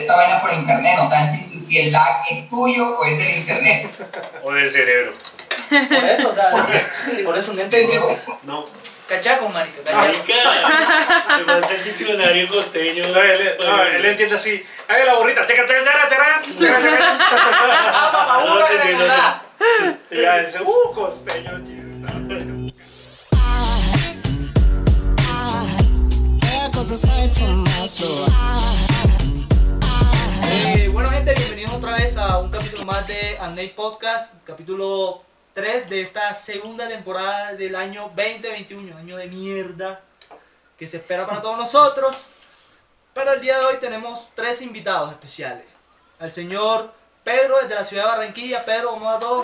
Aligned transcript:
esta 0.00 0.16
vaina 0.16 0.40
por 0.40 0.52
internet, 0.52 0.94
no 0.98 1.08
saben 1.08 1.30
si, 1.30 1.64
si 1.64 1.78
el 1.78 1.92
lag 1.92 2.24
es 2.30 2.48
tuyo 2.48 2.98
o 2.98 3.04
es 3.04 3.18
del 3.18 3.36
internet. 3.38 3.88
O 4.44 4.52
del 4.52 4.70
cerebro. 4.70 5.12
Por 5.68 6.04
eso, 6.04 6.28
o 6.30 6.34
sea, 6.34 6.66
por 7.24 7.36
eso 7.36 7.52
no. 7.52 7.62
No. 8.44 8.66
Cachaco, 9.08 9.48
marica. 9.48 9.92
Marica, 9.92 11.36
me 11.38 11.44
falta 11.44 11.74
el 11.74 11.84
diccionario 11.84 12.48
costeño. 12.48 13.08
No, 13.08 13.20
él, 13.20 13.50
no, 13.58 13.82
él 13.82 14.04
entiende 14.04 14.34
así. 14.34 14.64
Haga 14.86 15.04
la 15.04 15.14
burrita. 15.14 15.44
Checa, 15.44 15.66
checa, 15.66 15.80
checa, 15.80 16.08
checa, 16.08 16.42
checa, 16.58 16.80
checa. 16.80 17.16
Ah, 17.92 18.10
mamá, 18.12 18.44
No, 18.44 18.52
uno 18.52 18.60
no, 18.60 18.66
que 18.66 18.78
no, 18.78 18.84
le 18.84 18.94
no. 18.94 19.04
da. 19.06 19.42
Y 20.10 20.22
ya 20.22 20.38
dice, 20.38 20.60
uh, 20.62 20.92
costeño, 20.94 21.58
soul. 27.88 28.87
Eh, 30.50 30.88
bueno, 30.92 31.08
gente, 31.10 31.34
bienvenidos 31.34 31.72
otra 31.74 31.96
vez 31.96 32.16
a 32.16 32.38
un 32.38 32.50
capítulo 32.50 32.84
más 32.84 33.06
de 33.06 33.36
Amnate 33.38 33.72
Podcast, 33.76 34.34
capítulo 34.44 35.22
3 35.54 35.88
de 35.90 36.00
esta 36.00 36.32
segunda 36.34 36.88
temporada 36.88 37.52
del 37.54 37.74
año 37.76 38.10
2021, 38.14 38.96
año 38.96 39.16
de 39.16 39.26
mierda 39.26 40.00
que 40.78 40.88
se 40.88 40.98
espera 40.98 41.26
para 41.26 41.42
todos 41.42 41.58
nosotros. 41.58 42.28
Pero 43.12 43.32
el 43.32 43.40
día 43.40 43.58
de 43.58 43.64
hoy 43.66 43.76
tenemos 43.80 44.28
tres 44.34 44.62
invitados 44.62 45.10
especiales. 45.10 45.64
Al 46.18 46.32
señor 46.32 46.92
Pedro 47.24 47.56
desde 47.62 47.74
la 47.74 47.84
ciudad 47.84 48.04
de 48.04 48.08
Barranquilla. 48.10 48.64
Pedro, 48.64 48.90
¿cómo 48.90 49.06
va 49.06 49.18
todo? 49.18 49.42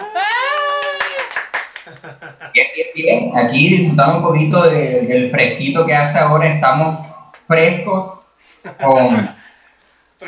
Bien, 2.54 2.66
bien, 2.74 2.88
bien. 2.94 3.32
Aquí 3.36 3.68
disfrutando 3.68 4.16
un 4.18 4.22
poquito 4.22 4.62
de- 4.62 5.02
del 5.02 5.30
fresquito 5.30 5.84
que 5.84 5.94
hace 5.94 6.18
ahora, 6.18 6.46
estamos 6.46 7.06
frescos 7.46 8.20
con 8.82 9.33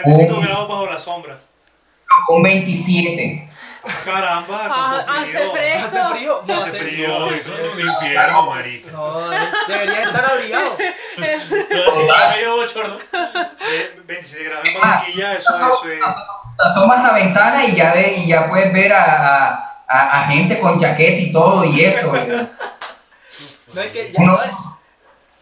35 0.03 0.35
Oh. 0.37 0.41
grados 0.43 0.69
bajo 0.69 0.87
las 0.87 1.03
sombras. 1.03 1.39
un 2.29 2.43
27. 2.43 3.49
Caramba, 4.05 4.59
Ah, 4.65 5.03
cuánto 5.07 5.23
hace 5.23 5.49
frío. 5.51 5.85
¿Hace 5.85 6.05
frío? 6.16 6.43
No, 6.47 6.55
Hace 6.55 6.69
hace 6.71 6.79
frío. 6.80 7.27
Eso 7.35 7.55
es 7.57 7.73
un 7.75 7.80
infierno, 7.88 8.43
marica. 8.51 8.91
No, 8.91 9.29
de- 9.30 9.38
deberías 9.69 9.99
estar 10.07 10.25
abrigado. 10.33 10.77
Yo 10.79 11.25
así 11.88 12.07
que 12.07 12.37
medio 12.37 12.57
bochorno. 12.57 12.97
Eh, 13.71 14.01
27 14.07 14.45
grados 14.45 14.65
en 14.66 14.80
Barranquilla, 14.80 15.33
eso, 15.35 15.55
eso 15.57 15.88
es. 15.88 16.01
Asomas 16.59 17.03
la 17.05 17.13
ventana 17.13 17.65
y 17.65 17.77
ya, 17.77 17.93
ve, 17.93 18.15
y 18.16 18.27
ya 18.29 18.49
puedes 18.49 18.73
ver 18.73 18.93
a, 18.93 19.05
a- 19.05 19.83
a- 19.88 20.21
a 20.23 20.27
gente 20.29 20.59
con 20.59 20.81
chaqueta 20.81 21.21
y 21.21 21.33
todo 21.33 21.65
y 21.65 21.85
eso. 21.85 22.13
No 23.73 23.81
es 23.81 23.93
que 23.93 24.10
ya 24.13 24.21
Uno, 24.21 24.41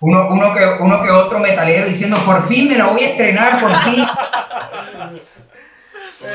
uno, 0.06 0.28
uno 0.28 0.52
que, 0.54 0.66
uno 0.80 1.02
que 1.02 1.10
otro 1.10 1.38
metalero 1.38 1.86
diciendo, 1.86 2.18
por 2.26 2.46
fin 2.46 2.68
me 2.68 2.76
la 2.76 2.86
voy 2.88 3.02
a 3.02 3.08
estrenar, 3.08 3.58
por 3.60 3.74
fin. 3.84 4.06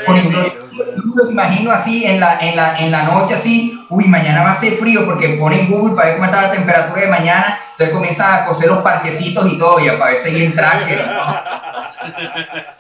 Por 0.06 0.16
ejemplo, 0.16 0.44
yo 0.72 0.84
me 0.86 1.24
lo 1.24 1.32
imagino 1.32 1.72
así 1.72 2.06
en 2.06 2.20
la, 2.20 2.38
en, 2.40 2.56
la, 2.56 2.78
en 2.78 2.92
la 2.92 3.04
noche 3.04 3.34
así, 3.34 3.86
uy, 3.90 4.06
mañana 4.06 4.44
va 4.44 4.52
a 4.52 4.56
ser 4.56 4.78
frío 4.78 5.04
porque 5.06 5.30
ponen 5.30 5.68
Google 5.68 5.96
para 5.96 6.10
ver 6.10 6.18
cómo 6.18 6.26
está 6.30 6.44
la 6.44 6.52
temperatura 6.52 7.02
de 7.02 7.08
mañana, 7.08 7.60
entonces 7.72 7.96
comienza 7.96 8.36
a 8.36 8.46
coser 8.46 8.68
los 8.70 8.84
parchecitos 8.84 9.52
y 9.52 9.58
todo, 9.58 9.80
y 9.80 9.90
hay 9.90 10.44
en 10.44 10.54
traje. 10.54 10.96
¿no? 10.96 12.64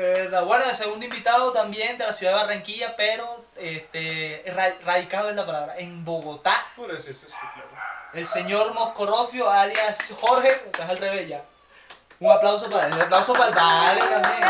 Eh, 0.00 0.28
la 0.30 0.42
buena, 0.42 0.66
el 0.70 0.76
segundo 0.76 1.04
invitado 1.04 1.50
también 1.50 1.98
de 1.98 2.06
la 2.06 2.12
ciudad 2.12 2.32
de 2.34 2.38
Barranquilla, 2.42 2.94
pero 2.96 3.46
este, 3.56 4.44
ra- 4.54 4.76
radicado 4.86 5.28
en 5.28 5.34
la 5.34 5.44
palabra, 5.44 5.74
en 5.76 6.04
Bogotá. 6.04 6.54
Por 6.76 6.88
eso 6.92 7.08
sí, 7.12 7.26
claro. 7.26 7.67
El 8.18 8.26
señor 8.26 8.74
Moscorofio, 8.74 9.48
alias 9.48 9.98
Jorge, 10.20 10.48
que 10.72 10.82
es 10.82 10.88
al 10.88 10.98
revés 10.98 11.28
ya. 11.28 11.42
Un 12.18 12.32
aplauso 12.32 12.68
para 12.68 12.88
él, 12.88 12.94
un 12.94 13.00
aplauso 13.02 13.32
para 13.32 13.48
el 13.48 13.54
Vale 13.54 14.00
también. 14.00 14.40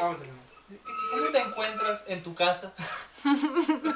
Vamos 0.00 0.16
a 0.16 0.18
tener. 0.20 0.34
¿Qué- 0.68 0.76
qué- 0.76 0.92
¿Cómo 1.10 1.30
te 1.32 1.38
encuentras 1.38 2.04
en 2.06 2.22
tu 2.22 2.34
casa? 2.36 2.70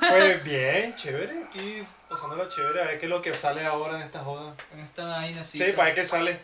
Pues 0.08 0.42
bien, 0.42 0.96
chévere. 0.96 1.44
Aquí 1.44 1.86
pasándola 2.08 2.48
chévere. 2.48 2.82
A 2.82 2.84
ver 2.86 2.98
qué 2.98 3.06
es 3.06 3.10
lo 3.10 3.22
que 3.22 3.34
sale 3.34 3.64
ahora 3.64 3.96
en 3.96 4.02
esta 4.02 4.18
joda. 4.20 4.52
En 4.74 4.80
esta 4.80 5.04
vaina 5.06 5.42
así. 5.42 5.58
Sí, 5.58 5.72
para 5.72 5.84
ver 5.84 5.94
qué 5.94 6.04
sale. 6.06 6.40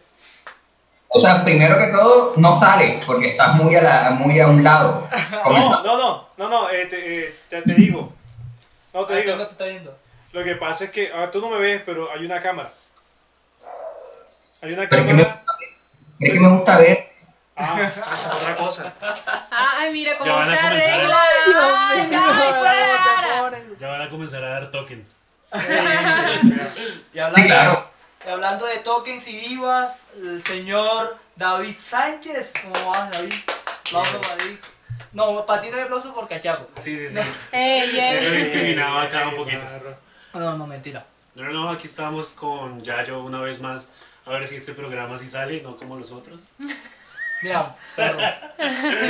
O 1.08 1.20
sea, 1.20 1.42
primero 1.44 1.76
que 1.76 1.88
todo, 1.88 2.34
no 2.36 2.58
sale 2.58 3.00
porque 3.04 3.30
estás 3.30 3.54
muy 3.56 3.74
a, 3.74 3.82
la, 3.82 4.10
muy 4.10 4.38
a 4.38 4.46
un 4.46 4.62
lado. 4.62 5.08
No, 5.44 5.82
no, 5.82 5.96
no, 5.98 6.28
no, 6.36 6.48
no, 6.48 6.70
eh, 6.70 6.86
te, 6.86 7.24
eh, 7.28 7.38
te, 7.48 7.62
te 7.62 7.74
digo. 7.74 8.12
No, 8.92 9.04
te 9.06 9.14
Ah, 9.14 9.16
digo. 9.16 9.26
¿quién 9.28 9.38
no 9.38 9.46
te 9.46 9.52
está 9.52 9.64
viendo? 9.64 9.98
Lo 10.34 10.42
que 10.42 10.56
pasa 10.56 10.84
es 10.84 10.90
que 10.90 11.12
ah, 11.14 11.30
tú 11.30 11.40
no 11.40 11.48
me 11.48 11.58
ves, 11.58 11.80
pero 11.86 12.10
hay 12.10 12.26
una 12.26 12.40
cámara. 12.42 12.68
Hay 14.60 14.72
una 14.72 14.88
Pero 14.88 15.06
que 15.06 15.14
me, 15.14 15.22
cámara. 15.22 15.44
es 16.18 16.32
que 16.32 16.40
me 16.40 16.48
gusta 16.48 16.78
ver. 16.78 17.08
Ah, 17.56 17.88
es 18.12 18.26
otra 18.26 18.56
cosa. 18.56 18.92
Ay, 19.50 19.92
mira 19.92 20.18
cómo 20.18 20.44
se 20.44 20.52
arregla. 20.58 21.22
Ay. 21.92 22.10
Ya 23.78 23.88
van 23.88 24.02
a 24.02 24.10
comenzar 24.10 24.44
a 24.44 24.48
dar 24.48 24.70
tokens. 24.72 25.14
Y 27.14 27.18
Sí, 27.18 27.18
hablando, 27.20 27.46
claro. 27.46 27.88
y 28.26 28.28
hablando 28.30 28.66
de 28.66 28.78
tokens 28.78 29.28
y 29.28 29.36
divas, 29.36 30.06
el 30.16 30.42
señor 30.42 31.16
David 31.36 31.76
Sánchez. 31.78 32.54
¿Cómo 32.62 32.90
vas, 32.90 33.10
David? 33.12 33.34
Aplauso 33.86 34.20
para 34.20 34.36
David. 34.36 34.56
No, 35.12 35.46
para 35.46 35.62
ti 35.62 35.68
no 35.70 35.76
hay 35.76 35.82
aplauso 35.82 36.12
por 36.12 36.26
cachaco. 36.26 36.68
Sí, 36.78 36.96
sí, 36.96 37.08
sí. 37.08 37.20
Discriminado 38.36 38.98
acá 38.98 39.28
un 39.28 39.36
poquito. 39.36 39.62
No, 40.34 40.58
no, 40.58 40.66
mentira. 40.66 41.06
No, 41.34 41.44
no, 41.44 41.52
no, 41.52 41.70
aquí 41.70 41.86
estamos 41.86 42.28
con 42.28 42.82
Yayo 42.82 43.22
una 43.22 43.40
vez 43.40 43.60
más. 43.60 43.88
A 44.26 44.30
ver 44.30 44.48
si 44.48 44.56
este 44.56 44.72
programa 44.72 45.18
sí 45.18 45.28
sale, 45.28 45.62
no 45.62 45.76
como 45.76 45.96
los 45.96 46.10
otros. 46.10 46.42
Mira, 47.42 47.76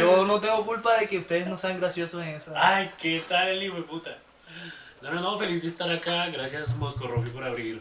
yo 0.01 0.25
no 0.27 0.41
tengo 0.41 0.65
culpa 0.67 0.97
de 0.97 1.07
que 1.07 1.19
ustedes 1.19 1.47
no 1.47 1.57
sean 1.57 1.79
graciosos 1.79 2.21
en 2.23 2.31
esa. 2.31 2.53
Ay, 2.57 2.91
¿qué 2.99 3.23
tal 3.29 3.49
el 3.49 3.63
hijo 3.63 3.77
de 3.77 3.83
puta? 3.83 4.19
No, 5.03 5.13
no, 5.13 5.21
no, 5.21 5.39
feliz 5.39 5.63
de 5.63 5.69
estar 5.69 5.89
acá. 5.91 6.27
Gracias, 6.29 6.75
Moscorrofi, 6.77 7.31
por 7.31 7.45
abrir 7.45 7.81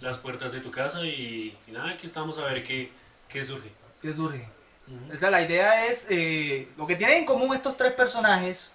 las 0.00 0.18
puertas 0.18 0.52
de 0.52 0.60
tu 0.60 0.70
casa. 0.70 1.04
Y, 1.04 1.56
y 1.68 1.70
nada, 1.70 1.90
aquí 1.90 2.06
estamos 2.06 2.36
a 2.38 2.46
ver 2.46 2.64
qué, 2.64 2.90
qué 3.28 3.44
surge. 3.44 3.70
¿Qué 4.00 4.12
surge? 4.12 4.48
O 5.12 5.16
sea, 5.16 5.30
la 5.30 5.42
idea 5.42 5.86
es, 5.86 6.06
eh, 6.10 6.68
lo 6.76 6.86
que 6.86 6.96
tienen 6.96 7.18
en 7.18 7.24
común 7.24 7.54
estos 7.54 7.76
tres 7.76 7.92
personajes 7.92 8.74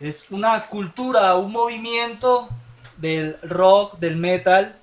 es 0.00 0.24
una 0.30 0.66
cultura, 0.66 1.34
un 1.36 1.52
movimiento 1.52 2.48
del 2.96 3.36
rock, 3.42 3.98
del 3.98 4.16
metal, 4.16 4.76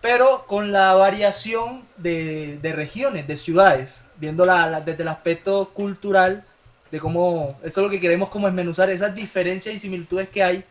pero 0.00 0.44
con 0.46 0.70
la 0.72 0.92
variación 0.94 1.82
de, 1.96 2.58
de 2.58 2.72
regiones, 2.72 3.26
de 3.26 3.36
ciudades, 3.36 4.04
viendo 4.18 4.44
la- 4.44 4.68
la- 4.68 4.80
desde 4.80 5.02
el 5.02 5.08
aspecto 5.08 5.70
cultural, 5.70 6.44
de 6.90 7.00
cómo, 7.00 7.58
eso 7.62 7.80
es 7.80 7.84
lo 7.84 7.90
que 7.90 8.00
queremos 8.00 8.28
como 8.28 8.46
esmenuzar, 8.46 8.90
esas 8.90 9.14
diferencias 9.14 9.74
y 9.74 9.78
similitudes 9.78 10.28
que 10.28 10.42
hay 10.44 10.64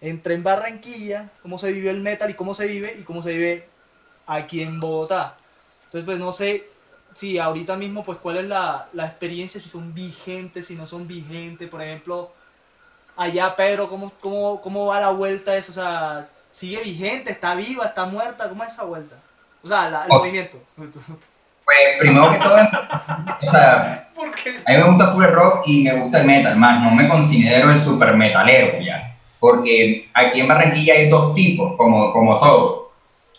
entre 0.00 0.34
en 0.34 0.42
Barranquilla, 0.42 1.30
cómo 1.42 1.58
se 1.58 1.70
vive 1.70 1.90
el 1.90 2.00
metal 2.00 2.30
y 2.30 2.34
cómo 2.34 2.54
se 2.54 2.66
vive, 2.66 2.96
y 2.98 3.02
cómo 3.02 3.22
se 3.22 3.30
vive 3.32 3.66
aquí 4.26 4.60
en 4.62 4.80
Bogotá. 4.80 5.36
Entonces, 5.84 6.04
pues 6.04 6.18
no 6.18 6.32
sé 6.32 6.66
si 7.14 7.38
ahorita 7.38 7.76
mismo, 7.76 8.04
pues 8.04 8.18
cuál 8.18 8.38
es 8.38 8.46
la, 8.46 8.88
la 8.94 9.06
experiencia, 9.06 9.60
si 9.60 9.68
son 9.68 9.94
vigentes, 9.94 10.66
si 10.66 10.74
no 10.74 10.86
son 10.86 11.06
vigentes, 11.06 11.68
por 11.68 11.82
ejemplo, 11.82 12.32
allá 13.16 13.54
Pedro, 13.56 13.88
¿cómo, 13.88 14.12
cómo, 14.20 14.60
cómo 14.60 14.86
va 14.86 15.00
la 15.00 15.10
vuelta 15.10 15.56
eso? 15.56 15.72
O 15.72 15.74
sea, 15.74 16.28
¿sigue 16.52 16.80
vigente? 16.82 17.32
¿Está 17.32 17.54
viva? 17.54 17.86
¿Está 17.86 18.06
muerta? 18.06 18.48
¿Cómo 18.48 18.62
es 18.64 18.72
esa 18.72 18.84
vuelta? 18.84 19.16
O 19.62 19.68
sea, 19.68 19.88
la- 19.90 20.04
el 20.04 20.10
Oh. 20.10 20.18
movimiento. 20.18 20.58
Pues 21.64 21.76
primero 22.00 22.30
que 22.32 22.38
todo, 22.38 22.56
o 22.56 23.50
sea, 23.50 24.08
a 24.66 24.70
mí 24.72 24.76
me 24.76 24.82
gusta 24.82 25.12
full 25.12 25.24
rock 25.26 25.62
y 25.66 25.84
me 25.84 25.92
gusta 25.94 26.20
el 26.20 26.26
metal, 26.26 26.56
más 26.56 26.82
no 26.82 26.90
me 26.90 27.08
considero 27.08 27.70
el 27.70 27.80
super 27.82 28.16
metalero 28.16 28.80
ya, 28.84 29.16
porque 29.38 30.08
aquí 30.12 30.40
en 30.40 30.48
Barranquilla 30.48 30.94
hay 30.94 31.08
dos 31.08 31.34
tipos, 31.36 31.76
como, 31.76 32.12
como 32.12 32.38
todo. 32.40 32.90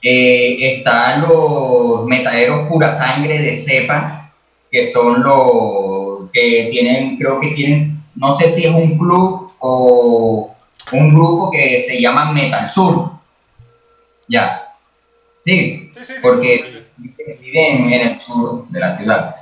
Eh, 0.02 0.78
están 0.78 1.22
los 1.22 2.06
metaleros 2.06 2.68
pura 2.70 2.96
sangre 2.96 3.40
de 3.42 3.58
cepa, 3.58 4.32
que 4.72 4.90
son 4.92 5.22
los 5.22 6.30
que 6.32 6.70
tienen, 6.72 7.18
creo 7.18 7.40
que 7.42 7.50
tienen, 7.50 8.02
no 8.16 8.38
sé 8.38 8.50
si 8.50 8.66
es 8.66 8.72
un 8.74 8.98
club 8.98 9.43
o 9.66 10.54
un 10.92 11.16
grupo 11.16 11.50
que 11.50 11.86
se 11.88 12.02
llama 12.02 12.34
Metal 12.34 12.70
Sur. 12.70 13.12
Ya. 14.28 14.76
Sí, 15.42 15.90
Sí, 15.94 16.04
sí, 16.06 16.14
sí. 16.16 16.20
porque 16.22 16.86
viven 16.98 17.94
en 17.94 18.08
el 18.08 18.22
sur 18.22 18.68
de 18.68 18.80
la 18.80 18.92
ciudad. 18.92 19.36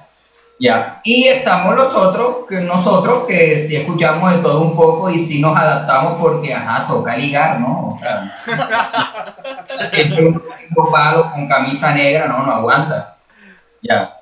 Ya. 0.59 1.01
Y 1.03 1.23
estamos 1.23 1.75
los 1.75 1.95
otros, 1.95 2.45
que 2.47 2.61
nosotros 2.61 3.25
que 3.27 3.59
sí 3.59 3.75
escuchamos 3.75 4.31
de 4.31 4.37
todo 4.43 4.61
un 4.61 4.75
poco 4.75 5.09
y 5.09 5.17
sí 5.17 5.41
nos 5.41 5.57
adaptamos 5.57 6.21
porque, 6.21 6.53
ajá, 6.53 6.85
toca 6.87 7.17
ligar, 7.17 7.59
¿no? 7.59 7.95
O 7.95 7.99
sea, 7.99 8.21
palos 10.91 11.31
con 11.31 11.47
camisa 11.47 11.95
negra, 11.95 12.27
no, 12.27 12.45
no 12.45 12.51
aguanta. 12.51 13.17
Ya. 13.81 14.20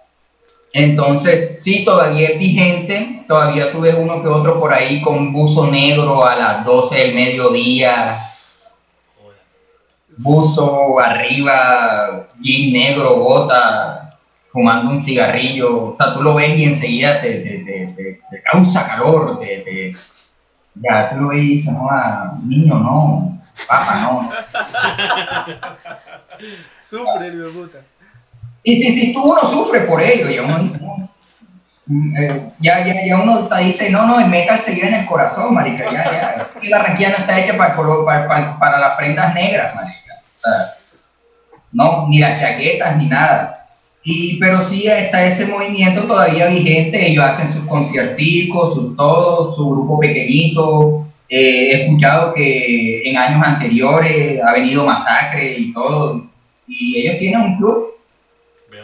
Entonces, 0.72 1.60
sí, 1.64 1.84
todavía 1.84 2.30
es 2.30 2.40
vigente, 2.40 3.26
todavía 3.28 3.72
tú 3.72 3.82
ves 3.82 3.96
uno 3.98 4.22
que 4.22 4.28
otro 4.28 4.60
por 4.60 4.72
ahí 4.72 5.02
con 5.02 5.34
buzo 5.34 5.68
negro 5.68 6.26
a 6.26 6.36
las 6.36 6.66
12 6.66 6.96
del 6.96 7.16
mediodía, 7.16 8.16
buzo 10.18 11.00
arriba, 11.00 12.28
jean 12.40 12.74
negro, 12.74 13.16
bota, 13.18 14.18
fumando 14.48 14.92
un 14.92 15.00
cigarrillo, 15.00 15.92
o 15.92 15.96
sea, 15.96 16.14
tú 16.14 16.22
lo 16.22 16.36
ves 16.36 16.58
y 16.58 16.66
enseguida 16.66 17.22
te, 17.22 17.32
te- 17.40 17.94
te- 17.96 18.20
te- 18.30 18.44
causa 18.52 18.88
calor, 18.88 19.40
te, 19.40 19.92
ya 20.76 21.10
tú 21.10 21.16
lo 21.18 21.28
ves 21.30 21.40
y 21.40 21.48
dices, 21.56 21.74
no, 21.74 21.88
ah, 21.90 22.34
niño, 22.44 22.76
no, 22.76 23.42
papá, 23.68 24.02
no. 24.02 24.32
Sufre 26.88 27.32
de 27.32 27.50
puta. 27.50 27.80
Y 28.64 28.82
si, 28.82 29.00
si 29.00 29.14
tú 29.14 29.22
uno 29.22 29.50
sufre 29.52 29.82
por 29.82 30.02
ello, 30.02 30.30
y 30.30 30.40
uno 30.40 30.60
mm, 31.86 32.18
eh, 32.18 32.52
ya, 32.60 32.86
ya, 32.86 33.06
ya 33.06 33.18
uno 33.22 33.48
te 33.48 33.64
dice, 33.64 33.90
no, 33.90 34.06
no, 34.06 34.20
el 34.20 34.28
metal 34.28 34.60
se 34.60 34.76
lleva 34.76 34.90
en 34.90 34.94
el 34.96 35.06
corazón, 35.06 35.54
marica, 35.54 35.86
ya, 35.86 36.04
ya, 36.04 36.70
la 36.70 36.78
Barranquilla 36.78 37.10
no 37.10 37.18
está 37.18 37.40
hecha 37.40 37.58
para, 37.58 37.76
para, 37.76 38.28
para, 38.28 38.60
para 38.60 38.80
las 38.80 38.98
prendas 38.98 39.34
negras, 39.34 39.76
marica, 39.76 40.22
o 40.38 40.40
sea, 40.40 40.74
no, 41.72 42.08
ni 42.08 42.20
las 42.20 42.40
chaquetas, 42.40 42.98
ni 42.98 43.08
nada. 43.08 43.68
Y, 44.04 44.38
pero 44.40 44.68
sí 44.68 44.88
está 44.88 45.26
ese 45.26 45.46
movimiento 45.46 46.04
todavía 46.04 46.48
vigente, 46.48 47.12
ellos 47.12 47.24
hacen 47.24 47.52
sus 47.52 47.66
concierticos, 47.66 48.74
su 48.74 48.96
todo, 48.96 49.56
su 49.56 49.70
grupo 49.70 50.00
pequeñito. 50.00 51.06
Eh, 51.28 51.70
he 51.72 51.84
escuchado 51.84 52.34
que 52.34 53.08
en 53.08 53.18
años 53.18 53.46
anteriores 53.46 54.42
ha 54.42 54.54
venido 54.54 54.86
Masacre 54.86 55.54
y 55.58 55.74
todo, 55.74 56.26
y 56.68 56.98
ellos 56.98 57.20
tienen 57.20 57.42
un 57.42 57.58
club 57.58 57.99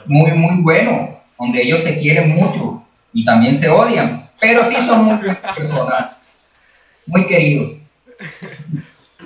muy, 0.05 0.31
muy 0.31 0.61
bueno, 0.61 1.19
donde 1.39 1.61
ellos 1.61 1.83
se 1.83 1.99
quieren 1.99 2.35
mucho 2.35 2.83
y 3.13 3.23
también 3.23 3.55
se 3.55 3.69
odian, 3.69 4.29
pero 4.39 4.63
sí 4.69 4.75
son 4.75 5.05
muy 5.05 5.15
buenas 5.17 5.55
personas, 5.55 6.15
muy 7.05 7.25
queridos. 7.25 7.73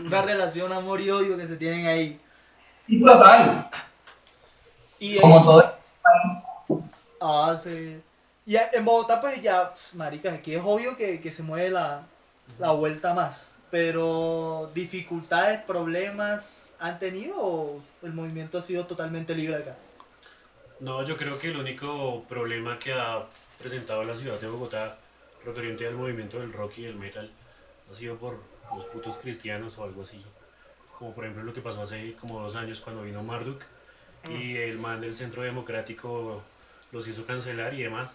Una 0.06 0.22
relación 0.22 0.72
amor 0.72 1.02
y 1.02 1.10
odio 1.10 1.38
que 1.38 1.46
se 1.46 1.56
tienen 1.56 1.88
ahí. 1.88 2.20
Total, 3.04 3.70
Y 5.00 5.18
como 5.20 5.44
todo. 5.44 5.76
Ah, 7.22 7.56
sí. 7.62 8.02
Y 8.46 8.56
en 8.56 8.86
Bogotá, 8.86 9.22
pues 9.22 9.42
ya, 9.42 9.72
pss, 9.74 9.94
marica, 9.96 10.34
aquí 10.34 10.56
es 10.56 10.62
obvio 10.64 10.98
que, 10.98 11.20
que 11.22 11.32
se 11.32 11.44
mueve 11.44 11.70
la, 11.70 12.02
la 12.58 12.72
vuelta 12.72 13.14
más. 13.14 13.56
Pero, 13.70 14.72
¿dificultades, 14.74 15.62
problemas 15.62 16.72
han 16.80 16.98
tenido 16.98 17.36
o 17.38 17.82
el 18.02 18.14
movimiento 18.14 18.58
ha 18.58 18.62
sido 18.62 18.86
totalmente 18.86 19.36
libre 19.36 19.58
acá? 19.58 19.76
No, 20.80 21.04
yo 21.04 21.18
creo 21.18 21.38
que 21.38 21.50
el 21.50 21.58
único 21.58 22.24
problema 22.28 22.80
que 22.80 22.94
ha 22.94 23.26
presentado 23.58 24.04
la 24.04 24.16
ciudad 24.16 24.40
de 24.40 24.48
Bogotá 24.48 24.98
referente 25.44 25.86
al 25.86 25.96
movimiento 25.96 26.40
del 26.40 26.54
rock 26.54 26.78
y 26.78 26.84
del 26.84 26.96
metal 26.96 27.30
ha 27.92 27.96
sido 27.96 28.16
por 28.18 28.40
los 28.76 28.86
putos 28.86 29.18
cristianos 29.18 29.78
o 29.78 29.84
algo 29.84 30.04
así. 30.04 30.24
Como 30.98 31.14
por 31.14 31.26
ejemplo 31.26 31.44
lo 31.44 31.54
que 31.54 31.62
pasó 31.62 31.82
hace 31.82 32.14
como 32.14 32.40
dos 32.40 32.56
años 32.56 32.82
cuando 32.82 33.04
vino 33.04 33.24
Marduk 33.24 33.62
y 34.30 34.58
el 34.58 34.80
man 34.80 35.02
del 35.02 35.16
Centro 35.16 35.44
Democrático 35.44 36.42
los 36.92 37.08
hizo 37.08 37.26
cancelar 37.26 37.74
y 37.74 37.84
demás. 37.84 38.12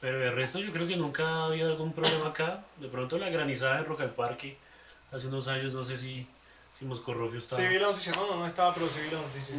Pero 0.00 0.22
el 0.22 0.34
resto 0.34 0.58
yo 0.58 0.72
creo 0.72 0.86
que 0.86 0.96
nunca 0.96 1.26
ha 1.26 1.46
habido 1.46 1.70
algún 1.70 1.92
problema 1.92 2.28
acá. 2.28 2.64
De 2.78 2.88
pronto 2.88 3.18
la 3.18 3.30
granizada 3.30 3.78
en 3.78 3.86
Rock 3.86 4.02
al 4.02 4.10
Parque 4.10 4.56
hace 5.12 5.28
unos 5.28 5.48
años, 5.48 5.72
no 5.72 5.84
sé 5.84 5.96
si, 5.96 6.26
si 6.78 6.84
Moscorrofio 6.84 7.38
estaba... 7.38 7.62
Sí 7.62 7.68
vi 7.68 7.78
la 7.78 7.86
noticia, 7.86 8.12
no, 8.12 8.36
no, 8.36 8.46
estaba, 8.46 8.74
pero 8.74 8.88
sí 8.88 9.00
vi 9.00 9.10
la 9.10 9.20
noticia. 9.20 9.54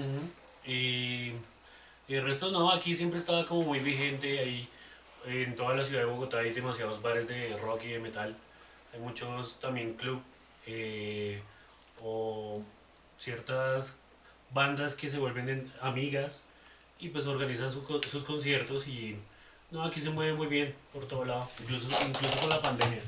Y, 0.65 1.33
y 2.07 2.15
el 2.15 2.23
resto 2.23 2.51
no, 2.51 2.71
aquí 2.71 2.95
siempre 2.95 3.19
estaba 3.19 3.45
como 3.45 3.63
muy 3.63 3.79
vigente. 3.79 4.39
Ahí 4.39 4.67
en 5.27 5.55
toda 5.55 5.75
la 5.75 5.83
ciudad 5.83 6.01
de 6.01 6.05
Bogotá 6.07 6.39
hay 6.39 6.51
demasiados 6.51 7.01
bares 7.01 7.27
de 7.27 7.55
rock 7.57 7.83
y 7.85 7.89
de 7.89 7.99
metal. 7.99 8.35
Hay 8.93 8.99
muchos 8.99 9.59
también 9.59 9.93
club 9.95 10.21
eh, 10.67 11.41
o 12.03 12.61
ciertas 13.17 13.97
bandas 14.51 14.95
que 14.95 15.09
se 15.09 15.17
vuelven 15.17 15.49
en- 15.49 15.73
amigas 15.81 16.43
y 16.99 17.09
pues 17.09 17.27
organizan 17.27 17.71
su 17.71 17.81
sus 18.09 18.23
conciertos 18.23 18.87
y 18.87 19.17
no, 19.71 19.83
aquí 19.83 19.99
se 19.99 20.09
mueve 20.11 20.33
muy 20.33 20.47
bien 20.47 20.73
por 20.93 21.07
todo 21.07 21.25
lado, 21.25 21.47
incluso, 21.61 21.87
incluso 22.07 22.39
con 22.41 22.49
la 22.49 22.61
pandemia. 22.61 23.01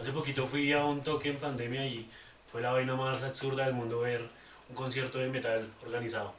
Hace 0.00 0.12
poquito 0.12 0.46
fui 0.46 0.72
a 0.72 0.84
un 0.84 1.02
toque 1.02 1.28
en 1.30 1.36
pandemia 1.36 1.86
y 1.86 2.08
fue 2.50 2.62
la 2.62 2.72
vaina 2.72 2.94
más 2.94 3.22
absurda 3.22 3.64
del 3.66 3.74
mundo 3.74 4.00
ver 4.00 4.22
un 4.68 4.74
concierto 4.76 5.18
de 5.18 5.28
metal 5.28 5.68
organizado. 5.84 6.32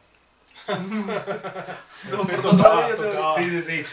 Protocolo 2.10 2.42
tocaba, 2.42 2.88
tocaba. 2.90 3.36
Sí, 3.38 3.44
sí, 3.44 3.62
sí. 3.62 3.86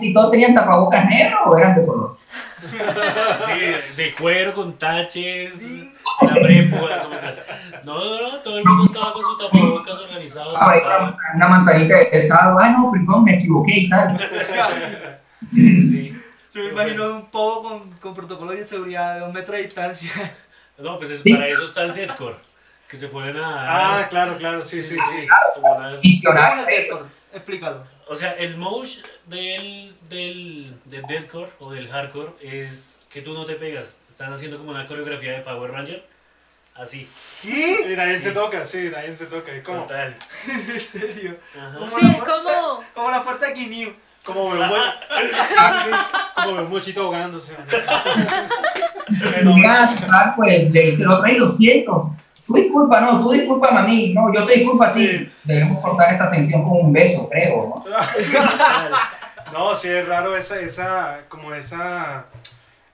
¿Y 0.00 0.14
todos 0.14 0.30
tenían 0.30 0.54
tapabocas 0.54 1.04
negros 1.08 1.40
o 1.46 1.56
eran 1.56 1.74
de 1.76 1.86
color? 1.86 2.16
Sí, 2.60 3.94
de 3.96 4.14
cuero, 4.14 4.54
con 4.54 4.72
taches, 4.78 5.64
alambre 6.20 6.62
de 6.62 6.76
púas, 6.76 7.06
No, 7.84 7.98
no, 8.04 8.22
no, 8.32 8.38
todo 8.38 8.58
el 8.58 8.64
mundo 8.64 8.84
estaba 8.86 9.12
con 9.12 9.22
su 9.22 9.36
tapabocas 9.38 9.98
organizado. 9.98 10.56
Ah, 10.56 10.74
una, 10.84 11.16
una 11.34 11.48
manzanita 11.48 11.96
de 11.98 12.04
pesado, 12.06 12.58
ah, 12.58 12.70
no, 12.76 12.90
perdón, 12.92 13.24
me 13.24 13.34
equivoqué 13.34 13.72
y 13.80 13.88
tal. 13.88 14.18
Sí, 15.50 15.82
sí, 15.82 15.88
sí. 15.88 16.22
Yo 16.54 16.62
me 16.62 16.68
imagino 16.68 17.12
un 17.16 17.26
poco 17.30 17.68
con, 17.68 17.90
con 17.92 18.14
protocolo 18.14 18.52
de 18.52 18.62
seguridad 18.62 19.16
de 19.16 19.22
un 19.24 19.32
metro 19.32 19.54
de 19.54 19.62
distancia. 19.64 20.10
No, 20.78 20.98
pues 20.98 21.10
es- 21.10 21.20
Sí. 21.22 21.32
para 21.34 21.48
eso 21.48 21.64
está 21.64 21.82
el 21.82 21.94
deathcore, 21.94 22.34
que 22.92 22.98
se 22.98 23.06
a... 23.42 24.00
Ah, 24.02 24.08
claro, 24.10 24.36
claro, 24.36 24.62
sí, 24.62 24.82
sí, 24.82 24.98
sí. 25.10 25.26
como 25.54 25.76
¿Cómo 25.76 26.64
deathcore? 26.66 27.04
Explícalo. 27.32 27.86
O 28.06 28.14
sea, 28.14 28.32
el 28.32 28.58
mosh 28.58 28.98
del, 29.24 29.96
del, 30.10 30.76
del 30.84 31.02
deathcore 31.06 31.50
o 31.60 31.70
del 31.70 31.88
hardcore 31.88 32.32
es 32.42 32.98
que 33.08 33.22
tú 33.22 33.32
no 33.32 33.46
te 33.46 33.54
pegas. 33.54 33.96
Están 34.10 34.30
haciendo 34.34 34.58
como 34.58 34.72
una 34.72 34.86
coreografía 34.86 35.32
de 35.32 35.38
Power 35.38 35.70
Ranger. 35.70 36.06
Así. 36.74 37.08
¿Qué? 37.40 37.92
Y 37.92 37.96
nadie 37.96 38.20
se 38.20 38.32
toca, 38.32 38.66
sí, 38.66 38.90
nadie 38.92 39.16
se 39.16 39.24
toca. 39.24 39.50
Es 39.52 39.62
como, 39.64 39.84
Total. 39.84 40.14
¿En 40.48 40.80
serio? 40.80 41.38
Ajá. 41.58 41.78
Como 41.78 41.98
Sí, 41.98 42.06
fuerza- 42.12 42.24
como- 42.26 42.84
Como 42.92 43.10
la 43.10 43.22
fuerza 43.22 43.46
Guineo. 43.52 43.94
como 44.22 44.50
veo 44.50 44.64
Ah, 45.58 45.80
sí, 45.82 45.90
como 46.34 46.54
veo 46.56 46.64
un 46.66 46.70
mochito 46.70 47.02
ahogándose. 47.04 47.54
Cuando 49.32 49.56
llegan 49.56 49.76
a 49.76 49.86
cerrar, 49.86 50.36
pues 50.36 50.70
le 50.70 50.80
dice 50.82 51.02
el 51.04 51.08
otro, 51.10 51.24
ay, 51.24 51.38
lo 51.38 51.56
siento. 51.56 52.16
Tú 52.52 52.58
disculpa, 52.60 53.00
no, 53.00 53.22
tú 53.22 53.30
disculpa 53.32 53.68
a 53.68 53.82
mí, 53.82 54.12
no, 54.14 54.32
yo 54.34 54.44
te 54.44 54.54
disculpo 54.54 54.84
a 54.84 54.90
Sí. 54.90 55.06
ti. 55.08 55.32
Debemos 55.44 55.80
cortar 55.80 56.12
esta 56.12 56.30
tensión 56.30 56.62
con 56.64 56.72
un 56.86 56.92
beso, 56.92 57.28
creo, 57.28 57.68
¿no? 57.68 57.84
No, 59.52 59.74
sí 59.76 59.88
es 59.88 60.06
raro 60.08 60.34
esa, 60.36 60.58
esa, 60.60 61.20
como 61.28 61.52
esa 61.52 62.24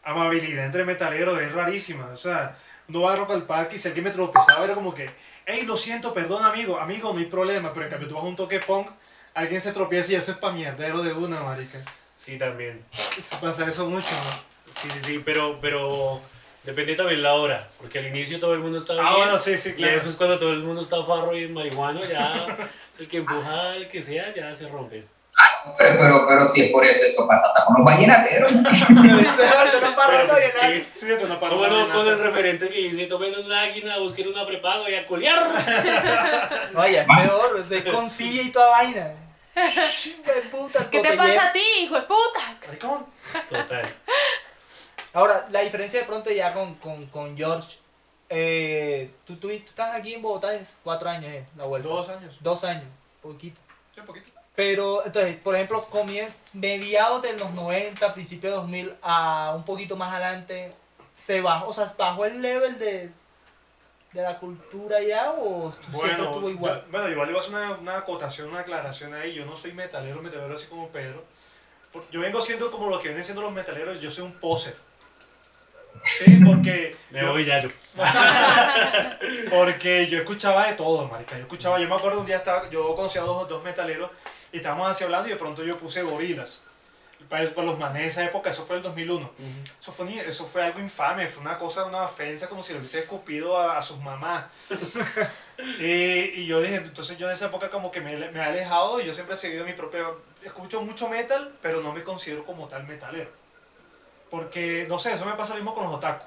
amabilidad 0.02 0.64
entre 0.66 0.84
metaleros, 0.84 1.40
es 1.40 1.52
rarísima. 1.52 2.06
O 2.12 2.16
sea, 2.16 2.56
no 2.88 3.02
va 3.02 3.12
a 3.12 3.16
Rock 3.16 3.30
al 3.30 3.42
Parque 3.44 3.76
y 3.76 3.78
si 3.78 3.86
alguien 3.86 4.04
me 4.04 4.10
tropezaba 4.10 4.64
era 4.64 4.74
como 4.74 4.92
que, 4.92 5.08
hey, 5.46 5.62
lo 5.66 5.76
siento, 5.76 6.12
perdón 6.12 6.44
amigo, 6.44 6.78
amigo, 6.80 7.12
no 7.12 7.18
hay 7.20 7.26
problema, 7.26 7.72
pero 7.72 7.84
en 7.84 7.90
cambio 7.90 8.08
tú 8.08 8.14
vas 8.16 8.24
a 8.24 8.26
un 8.26 8.34
toque 8.36 8.58
punk, 8.58 8.88
alguien 9.34 9.60
se 9.60 9.70
tropieza 9.72 10.12
y 10.12 10.16
eso 10.16 10.32
es 10.32 10.38
pa' 10.38 10.50
mierdero 10.52 11.02
de 11.02 11.12
una, 11.12 11.42
marica. 11.44 11.78
Sí, 12.16 12.36
también. 12.38 12.82
Pasa 13.40 13.68
eso 13.68 13.86
mucho, 13.88 14.08
¿no? 14.10 14.72
Sí, 14.74 14.88
sí, 14.90 14.98
sí, 15.04 15.22
pero, 15.24 15.58
pero 15.60 16.20
depende 16.68 16.94
también 16.94 17.22
la 17.22 17.34
hora, 17.34 17.66
porque 17.78 17.98
al 17.98 18.06
inicio 18.08 18.38
todo 18.38 18.52
el 18.54 18.60
mundo 18.60 18.78
está 18.78 18.92
bien. 18.92 19.04
Ah, 19.06 19.16
bueno, 19.16 19.38
sí, 19.38 19.56
sí, 19.56 19.70
Y 19.70 19.72
claro. 19.72 19.94
después 19.94 20.16
cuando 20.16 20.38
todo 20.38 20.52
el 20.52 20.60
mundo 20.62 20.82
está 20.82 21.02
farro 21.02 21.36
y 21.36 21.48
marihuano, 21.48 22.00
ya 22.04 22.46
el 22.98 23.08
que 23.08 23.16
empuja, 23.18 23.74
el 23.76 23.88
que 23.88 24.02
sea, 24.02 24.34
ya 24.34 24.54
se 24.54 24.68
rompe. 24.68 25.04
Pero, 25.78 25.94
pero, 25.98 26.26
pero 26.28 26.48
si 26.48 26.62
es 26.62 26.70
por 26.72 26.84
eso, 26.84 27.04
eso 27.04 27.26
pasa 27.26 27.46
hasta 27.48 27.64
con 27.64 27.76
los 27.76 27.84
vallenateros. 27.84 28.50
Dice, 28.50 29.46
"Ahorita 29.56 29.80
no 29.82 29.94
paro, 29.96 30.10
Pero, 30.12 30.24
no, 30.24 30.32
pues, 30.32 30.54
ya 30.60 30.68
es 30.68 30.84
que- 30.86 30.90
Sí, 30.98 31.12
esto 31.12 31.26
no 31.28 31.38
pasa 31.38 31.54
¿Cómo 31.54 31.66
no 31.68 31.80
nada. 31.86 31.94
con 31.94 32.06
el 32.08 32.18
referente 32.18 32.68
que 32.68 32.78
dice, 32.78 33.06
tomen 33.06 33.34
una 33.38 33.62
águila, 33.62 33.98
busquen 33.98 34.28
una 34.28 34.46
prepago 34.46 34.88
y 34.88 34.94
a 34.94 35.06
colear? 35.06 35.46
No, 36.72 36.88
ya 36.88 37.02
es 37.02 37.06
peor, 37.06 37.56
o 37.60 37.64
sea, 37.64 37.78
es 37.78 37.84
con 37.92 38.10
silla 38.10 38.42
y 38.42 38.50
toda 38.50 38.68
vaina. 38.70 39.12
Puta, 40.50 40.88
¿Qué 40.90 41.00
te 41.00 41.16
pasa 41.16 41.48
a 41.48 41.52
ti, 41.52 41.62
hijo 41.82 41.94
de 41.96 42.02
puta? 42.02 42.40
Maricón. 42.66 43.06
Total. 43.50 43.88
Ahora, 45.12 45.46
la 45.50 45.60
diferencia 45.60 46.00
de 46.00 46.06
pronto 46.06 46.30
ya 46.30 46.52
con, 46.52 46.74
con, 46.76 47.06
con 47.06 47.36
George. 47.36 47.78
Eh, 48.30 49.10
tú, 49.24 49.36
tú, 49.36 49.48
tú 49.48 49.50
estás 49.54 49.94
aquí 49.94 50.14
en 50.14 50.20
Bogotá 50.22 50.54
es 50.54 50.78
cuatro 50.84 51.08
años, 51.08 51.32
eh, 51.32 51.46
la 51.56 51.64
vuelta. 51.64 51.88
Dos 51.88 52.08
años. 52.10 52.36
Dos 52.40 52.64
años, 52.64 52.84
poquito. 53.22 53.58
Sí, 53.94 54.00
poquito. 54.02 54.30
Pero, 54.54 55.04
entonces, 55.06 55.36
por 55.36 55.54
ejemplo, 55.54 55.82
comien- 55.88 56.28
mediados 56.52 57.22
de 57.22 57.32
los 57.34 57.50
90, 57.52 58.12
principios 58.12 58.52
de 58.52 58.56
2000, 58.58 58.94
a 59.02 59.52
un 59.56 59.64
poquito 59.64 59.96
más 59.96 60.12
adelante, 60.12 60.74
¿se 61.12 61.40
bajó, 61.40 61.68
o 61.68 61.72
sea, 61.72 61.92
bajó 61.96 62.24
el 62.26 62.42
level 62.42 62.78
de, 62.78 63.10
de 64.12 64.22
la 64.22 64.34
cultura 64.36 65.00
ya 65.00 65.32
o 65.32 65.72
Bueno, 65.88 66.24
estuvo 66.24 66.50
igual? 66.50 66.82
yo- 66.84 66.90
bueno, 66.90 67.08
igual 67.08 67.30
iba 67.30 67.38
a 67.38 67.40
hacer 67.42 67.54
una, 67.54 67.70
una 67.78 67.96
acotación, 67.98 68.48
una 68.48 68.60
aclaración 68.60 69.14
ahí. 69.14 69.32
Yo 69.32 69.46
no 69.46 69.56
soy 69.56 69.72
metalero, 69.72 70.20
metalero 70.20 70.54
así 70.54 70.66
como 70.66 70.88
Pedro. 70.88 71.24
Yo 72.10 72.20
vengo 72.20 72.40
siendo 72.42 72.70
como 72.70 72.90
lo 72.90 72.98
que 72.98 73.08
vienen 73.08 73.24
siendo 73.24 73.40
los 73.42 73.52
metaleros, 73.52 74.00
yo 74.00 74.10
soy 74.10 74.24
un 74.24 74.32
poser. 74.34 74.76
Sí, 76.02 76.40
porque, 76.44 76.96
Me 77.10 77.24
voy 77.26 77.44
ya 77.44 77.60
yo. 77.60 77.68
porque 79.50 80.06
yo 80.06 80.18
escuchaba 80.18 80.66
de 80.66 80.74
todo, 80.74 81.06
marica. 81.08 81.36
Yo 81.36 81.42
escuchaba, 81.42 81.78
yo 81.78 81.88
me 81.88 81.94
acuerdo 81.94 82.20
un 82.20 82.26
día 82.26 82.36
estaba, 82.36 82.68
yo 82.70 82.94
conocía 82.94 83.22
a 83.22 83.24
dos, 83.24 83.48
dos 83.48 83.62
metaleros 83.64 84.10
y 84.52 84.58
estábamos 84.58 84.88
así 84.88 85.04
hablando 85.04 85.28
y 85.28 85.32
de 85.32 85.36
pronto 85.36 85.64
yo 85.64 85.76
puse 85.76 86.02
gorilas. 86.02 86.64
para, 87.28 87.48
para 87.50 87.66
los 87.66 87.78
manes 87.78 88.02
de 88.02 88.08
esa 88.08 88.24
época, 88.24 88.50
eso 88.50 88.64
fue 88.64 88.76
el 88.76 88.82
2001. 88.82 89.30
eso, 89.80 89.92
fue, 89.92 90.26
eso 90.26 90.46
fue 90.46 90.62
algo 90.62 90.80
infame, 90.80 91.26
fue 91.26 91.42
una 91.42 91.58
cosa, 91.58 91.84
una 91.84 92.02
ofensa, 92.02 92.48
como 92.48 92.62
si 92.62 92.72
le 92.72 92.78
hubiese 92.78 93.00
escupido 93.00 93.58
a, 93.58 93.78
a 93.78 93.82
sus 93.82 93.98
mamás. 93.98 94.44
y, 95.80 96.40
y 96.40 96.46
yo 96.46 96.60
dije, 96.60 96.76
entonces 96.76 97.18
yo 97.18 97.28
de 97.28 97.34
esa 97.34 97.46
época 97.46 97.68
como 97.70 97.90
que 97.90 98.00
me, 98.00 98.16
me 98.16 98.38
he 98.38 98.42
alejado 98.42 99.00
y 99.00 99.06
yo 99.06 99.14
siempre 99.14 99.34
he 99.34 99.38
seguido 99.38 99.64
mi 99.64 99.72
propio... 99.72 100.20
Escucho 100.44 100.80
mucho 100.82 101.08
metal, 101.08 101.52
pero 101.60 101.82
no 101.82 101.92
me 101.92 102.02
considero 102.04 102.44
como 102.44 102.68
tal 102.68 102.86
metalero. 102.86 103.30
Porque, 104.30 104.86
no 104.88 104.98
sé, 104.98 105.12
eso 105.12 105.24
me 105.24 105.32
pasa 105.32 105.50
lo 105.50 105.56
mismo 105.56 105.74
con 105.74 105.84
los 105.84 105.92
otaku. 105.94 106.24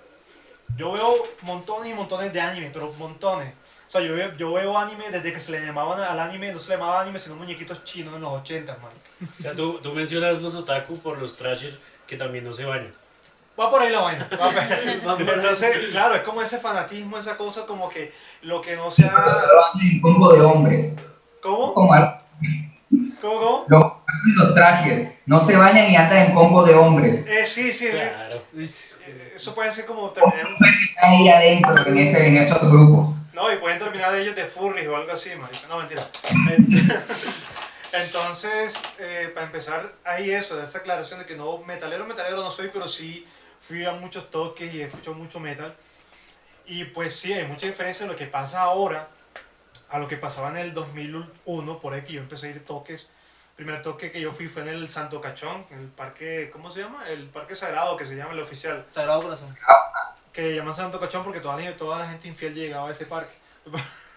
Yo 0.75 0.91
veo 0.93 1.13
montones 1.41 1.91
y 1.91 1.93
montones 1.93 2.31
de 2.33 2.41
anime, 2.41 2.69
pero 2.71 2.91
montones. 2.93 3.53
O 3.87 3.91
sea, 3.91 4.01
yo 4.01 4.13
veo, 4.15 4.33
yo 4.37 4.53
veo 4.53 4.77
anime 4.77 5.09
desde 5.11 5.33
que 5.33 5.39
se 5.39 5.51
le 5.51 5.65
llamaban 5.65 5.99
al 5.99 6.19
anime, 6.19 6.51
no 6.53 6.59
se 6.59 6.69
le 6.69 6.75
llamaba 6.77 7.01
anime, 7.01 7.19
sino 7.19 7.35
muñequitos 7.35 7.83
chinos 7.83 8.15
en 8.15 8.21
los 8.21 8.31
80, 8.41 8.77
man. 8.81 8.91
O 9.39 9.41
sea, 9.41 9.51
tú, 9.53 9.79
tú 9.83 9.91
mencionas 9.93 10.41
los 10.41 10.55
otaku 10.55 10.97
por 10.99 11.17
los 11.19 11.35
trashers 11.35 11.75
que 12.07 12.15
también 12.15 12.45
no 12.45 12.53
se 12.53 12.63
bañan. 12.63 12.93
Va 13.59 13.69
por 13.69 13.81
ahí 13.81 13.91
la 13.91 13.99
vaina. 13.99 14.29
va 15.05 15.17
por- 15.17 15.29
Entonces, 15.29 15.89
claro, 15.91 16.15
es 16.15 16.21
como 16.21 16.41
ese 16.41 16.57
fanatismo, 16.57 17.17
esa 17.17 17.35
cosa 17.35 17.65
como 17.65 17.89
que 17.89 18.13
lo 18.43 18.61
que 18.61 18.77
no 18.77 18.89
sea... 18.89 19.13
Combo 20.01 20.31
de 20.33 20.41
hombres. 20.41 20.93
¿Cómo? 21.41 21.73
Como 21.73 21.93
algo- 21.93 22.17
¿Cómo, 23.21 23.39
cómo? 23.39 23.65
los, 23.67 23.93
los 24.37 24.53
trajes 24.53 25.09
no 25.27 25.39
se 25.45 25.55
bañan 25.55 25.91
y 25.91 25.95
andan 25.95 26.17
en 26.29 26.33
combo 26.33 26.63
de 26.65 26.73
hombres. 26.73 27.25
Eh, 27.27 27.45
sí, 27.45 27.71
sí. 27.71 27.89
Claro. 27.89 28.35
eh, 28.57 29.33
Eso 29.35 29.53
puede 29.55 29.71
ser 29.71 29.85
como 29.85 30.09
terminar 30.09 30.47
ahí 31.01 31.29
adentro 31.29 31.85
en, 31.87 31.97
ese, 31.97 32.27
en 32.27 32.37
esos 32.37 32.59
grupos. 32.69 33.15
No, 33.33 33.51
y 33.51 33.57
pueden 33.57 33.79
terminar 33.79 34.11
de 34.11 34.23
ellos 34.23 34.35
de 34.35 34.45
furries 34.45 34.87
o 34.87 34.95
algo 34.95 35.11
así, 35.11 35.29
marica. 35.35 35.67
No, 35.69 35.77
mentira. 35.77 36.01
En- 36.51 36.67
Entonces, 37.93 38.81
eh, 38.99 39.29
para 39.33 39.47
empezar, 39.47 39.91
ahí 40.05 40.31
eso, 40.31 40.55
de 40.55 40.63
esa 40.63 40.77
aclaración 40.79 41.19
de 41.19 41.25
que 41.25 41.35
no, 41.35 41.57
metalero, 41.59 42.05
metalero 42.05 42.37
no 42.41 42.49
soy, 42.49 42.69
pero 42.71 42.87
sí 42.87 43.25
fui 43.59 43.83
a 43.85 43.91
muchos 43.91 44.31
toques 44.31 44.73
y 44.73 44.81
escucho 44.81 45.13
mucho 45.13 45.39
metal. 45.41 45.73
Y 46.65 46.85
pues 46.85 47.15
sí, 47.15 47.33
hay 47.33 47.45
mucha 47.45 47.67
diferencia 47.67 48.05
de 48.05 48.11
lo 48.13 48.17
que 48.17 48.27
pasa 48.27 48.61
ahora 48.61 49.09
a 49.91 49.99
lo 49.99 50.07
que 50.07 50.17
pasaba 50.17 50.49
en 50.49 50.57
el 50.57 50.73
2001, 50.73 51.79
por 51.79 51.93
ahí 51.93 52.01
que 52.01 52.13
yo 52.13 52.21
empecé 52.21 52.47
a 52.47 52.49
ir 52.51 52.65
toques. 52.65 53.07
El 53.57 53.65
primer 53.65 53.81
toque 53.81 54.09
que 54.09 54.21
yo 54.21 54.31
fui 54.31 54.47
fue 54.47 54.63
en 54.63 54.69
el 54.69 54.89
Santo 54.89 55.19
Cachón, 55.19 55.65
en 55.69 55.79
el 55.79 55.87
parque, 55.87 56.49
¿cómo 56.51 56.71
se 56.71 56.79
llama? 56.79 57.03
El 57.09 57.25
parque 57.27 57.55
sagrado, 57.55 57.97
que 57.97 58.05
se 58.05 58.15
llama 58.15 58.31
el 58.31 58.39
oficial. 58.39 58.85
Sagrado 58.91 59.21
Corazón. 59.21 59.55
Que 60.31 60.55
llaman 60.55 60.73
Santo 60.73 60.99
Cachón 60.99 61.23
porque 61.23 61.41
toda 61.41 61.57
la, 61.57 61.75
toda 61.75 61.99
la 61.99 62.07
gente 62.07 62.29
infiel 62.29 62.55
llegaba 62.55 62.87
a 62.87 62.91
ese 62.91 63.05
parque. 63.05 63.33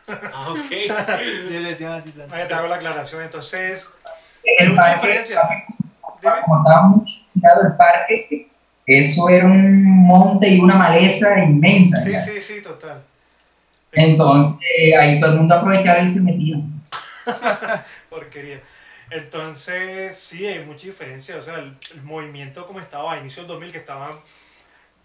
Ah, 0.06 0.50
ok. 0.50 0.58
Sí, 0.68 1.50
le 1.50 1.68
decían 1.68 1.92
así. 1.92 2.12
Santo. 2.12 2.34
Ahí 2.34 2.46
te 2.46 2.54
hago 2.54 2.68
la 2.68 2.76
aclaración. 2.76 3.22
Entonces, 3.22 3.90
hay 4.44 4.66
El 4.66 4.70
mucha 4.70 4.82
parque, 4.82 5.06
diferencia. 5.06 5.42
Muy 6.84 7.04
chiquitado 7.04 7.66
el 7.66 7.76
parque, 7.76 8.48
eso 8.86 9.28
era 9.28 9.46
un 9.46 10.06
monte 10.06 10.48
y 10.48 10.60
una 10.60 10.76
maleza 10.76 11.38
inmensa. 11.38 12.00
Sí, 12.00 12.12
ya. 12.12 12.18
sí, 12.18 12.40
sí, 12.40 12.62
total. 12.62 13.02
Entonces 13.94 14.58
ahí 14.98 15.20
todo 15.20 15.32
el 15.32 15.38
mundo 15.38 15.54
aprovechaba 15.54 16.00
y 16.00 16.10
se 16.10 16.20
metía. 16.20 16.56
Porquería. 18.10 18.60
Entonces, 19.10 20.16
sí, 20.16 20.46
hay 20.46 20.64
mucha 20.64 20.86
diferencia. 20.86 21.36
O 21.36 21.40
sea, 21.40 21.58
el, 21.58 21.76
el 21.94 22.02
movimiento 22.02 22.66
como 22.66 22.80
estaba 22.80 23.12
a 23.12 23.18
inicio 23.18 23.42
del 23.42 23.48
2000, 23.48 23.72
que 23.72 23.78
estaba 23.78 24.10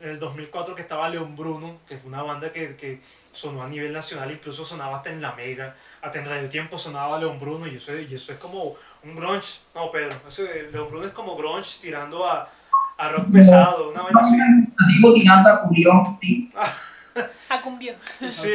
en 0.02 0.10
el 0.10 0.20
2004, 0.20 0.76
que 0.76 0.82
estaba 0.82 1.10
León 1.10 1.36
Bruno, 1.36 1.78
que 1.88 1.98
fue 1.98 2.10
una 2.10 2.24
banda 2.24 2.52
que, 2.52 2.76
que 2.76 3.02
sonó 3.32 3.64
a 3.64 3.68
nivel 3.68 3.92
nacional, 3.92 4.32
incluso 4.32 4.64
sonaba 4.64 4.98
hasta 4.98 5.12
en 5.12 5.22
La 5.22 5.34
Mega, 5.34 5.76
hasta 6.02 6.20
en 6.20 6.26
Radio 6.26 6.48
Tiempo 6.48 6.78
sonaba 6.78 7.20
León 7.20 7.40
Bruno, 7.40 7.68
y 7.68 7.76
eso, 7.76 7.98
y 8.00 8.14
eso 8.14 8.32
es 8.32 8.40
como 8.40 8.76
un 9.04 9.16
grunge. 9.16 9.62
No, 9.76 9.92
Pedro, 9.92 10.16
eso, 10.28 10.44
León 10.72 10.88
Bruno 10.90 11.06
es 11.06 11.12
como 11.12 11.36
grunge 11.36 11.80
tirando 11.82 12.26
a, 12.26 12.50
a 12.98 13.10
rock 13.10 13.32
pesado, 13.32 13.90
una 13.90 14.02
vaina 14.02 14.22
así. 14.22 14.38
Tirando 15.16 15.50
a 15.50 15.64
Sí. 18.30 18.50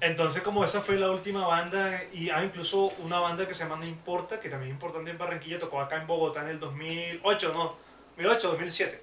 Entonces, 0.00 0.42
como 0.42 0.64
esa 0.64 0.80
fue 0.80 0.96
la 0.98 1.10
última 1.10 1.46
banda, 1.46 2.00
y 2.12 2.30
hay 2.30 2.46
incluso 2.46 2.92
una 3.04 3.18
banda 3.18 3.46
que 3.46 3.54
se 3.54 3.64
llama 3.64 3.76
No 3.76 3.86
Importa, 3.86 4.40
que 4.40 4.48
también 4.48 4.70
es 4.70 4.74
importante 4.74 5.10
en 5.10 5.18
Barranquilla, 5.18 5.58
tocó 5.58 5.80
acá 5.80 6.00
en 6.00 6.06
Bogotá 6.06 6.42
en 6.42 6.48
el 6.48 6.58
2008, 6.58 7.52
no, 7.54 7.74
2008, 8.16 8.48
2007. 8.48 9.02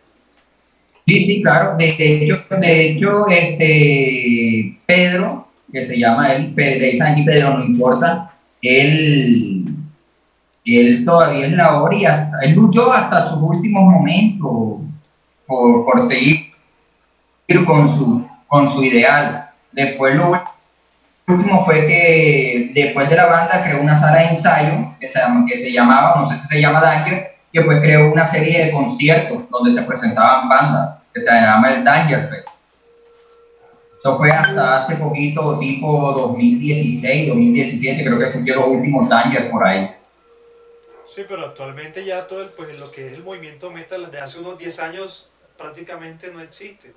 Sí, 1.08 1.26
sí, 1.26 1.42
claro. 1.42 1.76
De 1.78 1.90
hecho, 1.98 2.44
de 2.60 2.90
hecho 2.92 3.28
este, 3.28 4.80
Pedro, 4.86 5.48
que 5.72 5.86
se 5.86 5.98
llama 6.00 6.34
él, 6.34 6.54
Pedro, 6.54 6.80
le 6.82 6.92
dicen 6.92 7.08
aquí 7.08 7.24
Pedro, 7.24 7.58
no 7.58 7.66
importa, 7.66 8.34
él, 8.62 9.66
él 10.66 11.06
todavía 11.06 11.46
es 11.48 11.52
la 11.54 11.82
hora 11.82 11.96
y 11.96 12.06
hasta- 12.06 12.40
él 12.44 12.54
luchó 12.54 12.92
hasta 12.92 13.30
sus 13.30 13.40
últimos 13.42 13.84
momentos 13.84 14.82
por, 15.48 15.86
por 15.86 16.06
seguir 16.08 16.50
con 17.66 17.88
su, 17.90 18.29
con 18.50 18.70
su 18.72 18.84
ideal. 18.84 19.50
Después 19.72 20.16
lo 20.16 20.34
último 21.28 21.64
fue 21.64 21.86
que 21.88 22.72
después 22.74 23.08
de 23.10 23.16
la 23.16 23.28
banda 23.28 23.64
creó 23.64 23.80
una 23.82 23.96
sala 23.96 24.18
de 24.18 24.26
ensayo 24.30 24.96
que 25.00 25.08
se, 25.08 25.20
llama- 25.20 25.46
que 25.48 25.58
se 25.58 25.72
llamaba, 25.72 26.20
no 26.20 26.30
sé 26.30 26.36
si 26.36 26.48
se 26.48 26.62
llama 26.62 26.82
Danger, 26.82 27.36
y 27.52 27.58
después 27.60 27.80
creó 27.80 28.12
una 28.12 28.26
serie 28.26 28.66
de 28.66 28.72
conciertos 28.72 29.50
donde 29.50 29.72
se 29.72 29.84
presentaban 29.84 30.50
bandas, 30.50 30.98
que 31.14 31.22
se 31.22 31.32
llama 31.32 31.72
el 31.74 31.84
Danger 31.84 32.28
Fest. 32.28 32.50
Eso 33.96 34.18
fue 34.18 34.32
hasta 34.32 34.78
hace 34.78 34.96
poquito, 34.96 35.60
tipo 35.60 36.14
2016, 36.14 37.28
2017, 37.30 38.04
creo 38.04 38.18
que 38.18 38.26
escuché 38.26 38.56
los 38.56 38.68
últimos 38.68 39.10
Danger 39.10 39.52
por 39.52 39.68
ahí. 39.68 39.92
Sí, 41.08 41.26
pero 41.28 41.46
actualmente 41.46 42.06
ya 42.06 42.26
todo 42.26 42.42
el, 42.42 42.50
pues, 42.50 42.80
lo 42.80 42.90
que 42.92 43.08
es 43.08 43.14
el 43.14 43.24
movimiento 43.24 43.70
metal 43.72 44.10
de 44.10 44.20
hace 44.20 44.40
unos 44.40 44.58
10 44.58 44.80
años 44.80 45.30
prácticamente 45.58 46.32
no 46.32 46.40
existe. 46.40 46.94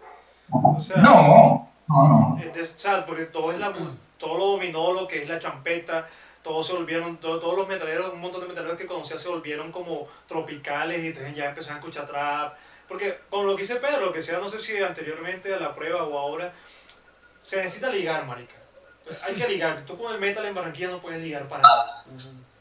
O 0.53 0.79
sea, 0.81 0.99
No, 0.99 1.69
no, 1.89 2.09
no. 2.09 2.39
es 2.43 2.53
de- 2.53 2.63
o 2.63 2.79
sea, 2.79 3.05
porque 3.07 3.25
todo, 3.27 3.51
es 3.53 3.59
la, 3.59 3.73
todo 4.19 4.39
lo 4.39 4.47
dominó 4.53 4.93
lo 4.93 5.09
que 5.09 5.23
es 5.23 5.29
la 5.29 5.39
champeta, 5.41 6.07
todos 6.43 6.67
se 6.67 6.73
volvieron, 6.75 7.17
todo- 7.19 7.39
todos 7.41 7.57
los 7.57 7.69
metaleros, 7.69 8.13
un 8.13 8.21
montón 8.21 8.41
de 8.43 8.49
metaleros 8.49 8.77
que 8.77 8.87
conocía 8.87 9.17
se 9.19 9.29
volvieron 9.29 9.71
como 9.73 10.07
tropicales 10.27 11.03
y 11.05 11.09
entonces 11.09 11.35
ya 11.35 11.47
empezaron 11.47 11.77
a 11.77 11.81
escuchar 11.81 12.07
trap. 12.07 12.55
Porque 12.89 13.19
con 13.31 13.47
lo 13.47 13.55
que 13.57 13.63
dice 13.63 13.77
Pedro, 13.77 14.13
que 14.13 14.23
sea, 14.23 14.39
no 14.39 14.49
sé 14.49 14.61
si 14.61 14.77
anteriormente 14.83 15.55
a 15.55 15.59
la 15.59 15.73
prueba 15.73 16.03
o 16.05 16.19
ahora, 16.19 16.53
se 17.41 17.57
necesita 17.57 17.89
ligar, 17.91 18.27
marica. 18.27 18.55
Hay 19.27 19.35
que 19.35 19.49
ligar. 19.49 19.85
Tú 19.87 19.97
con 19.99 20.13
el 20.13 20.21
metal 20.21 20.45
en 20.47 20.55
Barranquilla 20.55 20.89
no 20.89 21.01
puedes 21.01 21.23
ligar 21.23 21.49
para 21.49 21.63
nada. 21.63 22.05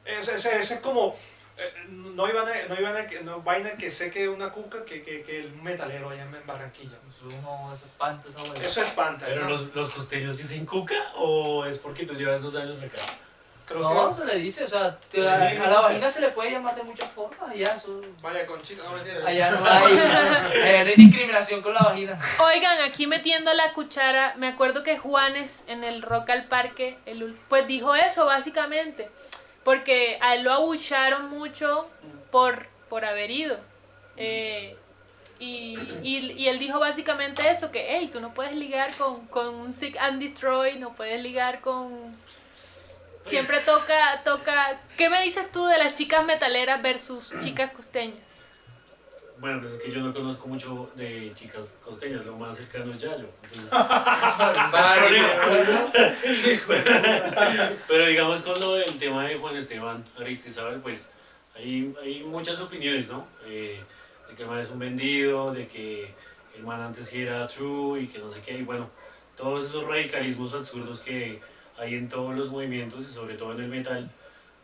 Ese, 0.06 0.34
ese- 0.36 0.58
ese 0.58 0.76
es 0.76 0.80
como... 0.80 1.16
eh, 1.64 1.86
No 1.90 2.26
hay, 2.26 2.34
vaina, 2.34 2.52
no 2.70 2.76
vaina 2.76 3.08
que, 3.08 3.22
no 3.22 3.42
vaina 3.42 3.72
que 3.72 3.90
sé 3.92 4.10
que 4.12 4.28
una 4.30 4.50
cuca 4.52 4.84
que, 4.86 5.02
que, 5.02 5.22
que 5.24 5.40
el 5.42 5.54
metalero 5.56 6.10
allá 6.10 6.24
en 6.24 6.48
Barranquilla. 6.48 6.98
Eso 7.10 7.26
no, 7.42 7.72
eso 7.74 7.86
espanta 7.86 8.28
esa 8.30 8.42
hueá. 8.44 8.54
Eso 8.64 8.82
espanta. 8.82 9.26
¿Pero 9.28 9.50
los, 9.50 9.74
los 9.76 9.94
costeños 9.94 10.38
dicen 10.38 10.66
cuca 10.66 11.12
o 11.16 11.66
es 11.66 11.78
porque 11.80 12.06
tú 12.06 12.14
llevas 12.14 12.42
dos 12.42 12.56
años 12.56 12.82
acá? 12.82 12.98
creo 13.64 13.82
No, 13.84 14.10
que... 14.10 14.16
se 14.16 14.26
le 14.26 14.36
dice, 14.36 14.66
o 14.66 14.68
sea, 14.68 14.98
te- 15.00 15.26
a, 15.26 15.34
a 15.36 15.68
la 15.70 15.80
vagina 15.80 16.10
se 16.12 16.20
le 16.20 16.30
puede 16.32 16.52
llamar 16.52 16.76
de 16.76 16.84
muchas 16.84 17.10
formas, 17.10 17.50
allá 17.52 17.74
eso... 17.74 18.02
Vaya, 18.22 18.46
conchita, 18.46 18.84
no 18.84 18.92
mentira. 18.92 19.26
Allá 19.26 19.50
no 19.52 19.66
hay, 19.66 19.98
allá 19.98 20.84
no 20.84 20.90
hay 20.90 20.96
discriminación 20.98 21.62
con 21.62 21.74
la 21.74 21.80
vagina. 21.80 22.20
Oigan, 22.40 22.82
aquí 22.82 23.08
metiendo 23.08 23.54
la 23.54 23.72
cuchara, 23.72 24.34
me 24.36 24.50
acuerdo 24.50 24.84
que 24.84 24.98
Juanes 24.98 25.64
en 25.68 25.86
el 25.86 26.02
Rock 26.02 26.32
al 26.32 26.48
Parque, 26.50 26.98
el 27.06 27.34
pues 27.48 27.66
dijo 27.66 27.96
eso 27.96 28.26
básicamente, 28.26 29.10
porque 29.64 30.18
a 30.22 30.36
él 30.36 30.44
lo 30.44 30.52
abucharon 30.52 31.30
mucho 31.30 31.90
por, 32.32 32.68
por 32.90 33.06
haber 33.06 33.32
ido. 33.32 33.58
Eh, 34.18 34.76
y, 35.40 35.78
y, 36.04 36.34
y 36.38 36.48
él 36.48 36.60
dijo 36.60 36.80
básicamente 36.80 37.50
eso, 37.50 37.72
que 37.72 37.88
hey, 37.90 38.10
tú 38.12 38.20
no 38.20 38.34
puedes 38.34 38.54
ligar 38.54 38.90
con, 38.96 39.26
con 39.28 39.48
un 39.56 39.74
Sick 39.74 39.98
and 39.98 40.22
Destroy, 40.22 40.78
no 40.78 40.94
puedes 40.94 41.22
ligar 41.22 41.62
con... 41.62 42.16
Siempre 43.28 43.58
toca, 43.66 44.22
toca... 44.24 44.80
¿Qué 44.98 45.10
me 45.10 45.22
dices 45.24 45.52
tú 45.52 45.66
de 45.66 45.78
las 45.78 45.94
chicas 45.94 46.26
metaleras 46.26 46.82
versus 46.82 47.34
chicas 47.44 47.72
costeñas? 47.72 48.18
Bueno, 49.42 49.60
pues 49.60 49.72
es 49.74 49.82
que 49.82 49.92
yo 49.92 50.02
no 50.02 50.14
conozco 50.14 50.48
mucho 50.48 50.92
de 50.96 51.32
chicas 51.34 51.76
costeñas, 51.84 52.24
lo 52.28 52.36
más 52.36 52.56
cercano 52.56 52.92
es 52.92 53.00
Yayo. 53.00 53.26
Entonces, 53.42 53.72
Pero 57.88 58.06
digamos 58.06 58.42
con 58.42 58.60
lo 58.60 58.76
del 58.76 59.00
tema 59.00 59.26
de 59.26 59.40
Juan 59.40 59.56
Esteban 59.56 60.06
Aristizabal, 60.20 60.80
pues 60.82 61.10
hay, 61.56 61.92
hay 62.04 62.22
muchas 62.22 62.60
opiniones, 62.60 63.10
¿no? 63.10 63.26
Eh, 63.48 63.84
de 64.30 64.36
que 64.36 64.44
el 64.44 64.48
man 64.48 64.60
es 64.60 64.70
un 64.70 64.78
vendido, 64.78 65.52
de 65.52 65.68
que 65.68 66.14
el 66.56 66.62
man 66.62 66.80
antes 66.80 67.08
sí 67.08 67.24
era 67.24 67.48
true 67.48 68.00
y 68.00 68.08
que 68.08 68.20
no 68.20 68.30
sé 68.30 68.42
qué, 68.42 68.60
y 68.60 68.62
bueno, 68.62 68.92
todos 69.36 69.66
esos 69.66 69.88
radicalismos 69.88 70.54
absurdos 70.54 71.00
que 71.00 71.42
hay 71.80 71.96
en 71.96 72.10
todos 72.10 72.36
los 72.36 72.52
movimientos 72.52 73.04
y 73.10 73.12
sobre 73.12 73.34
todo 73.34 73.54
en 73.54 73.62
el 73.62 73.70
metal, 73.70 74.08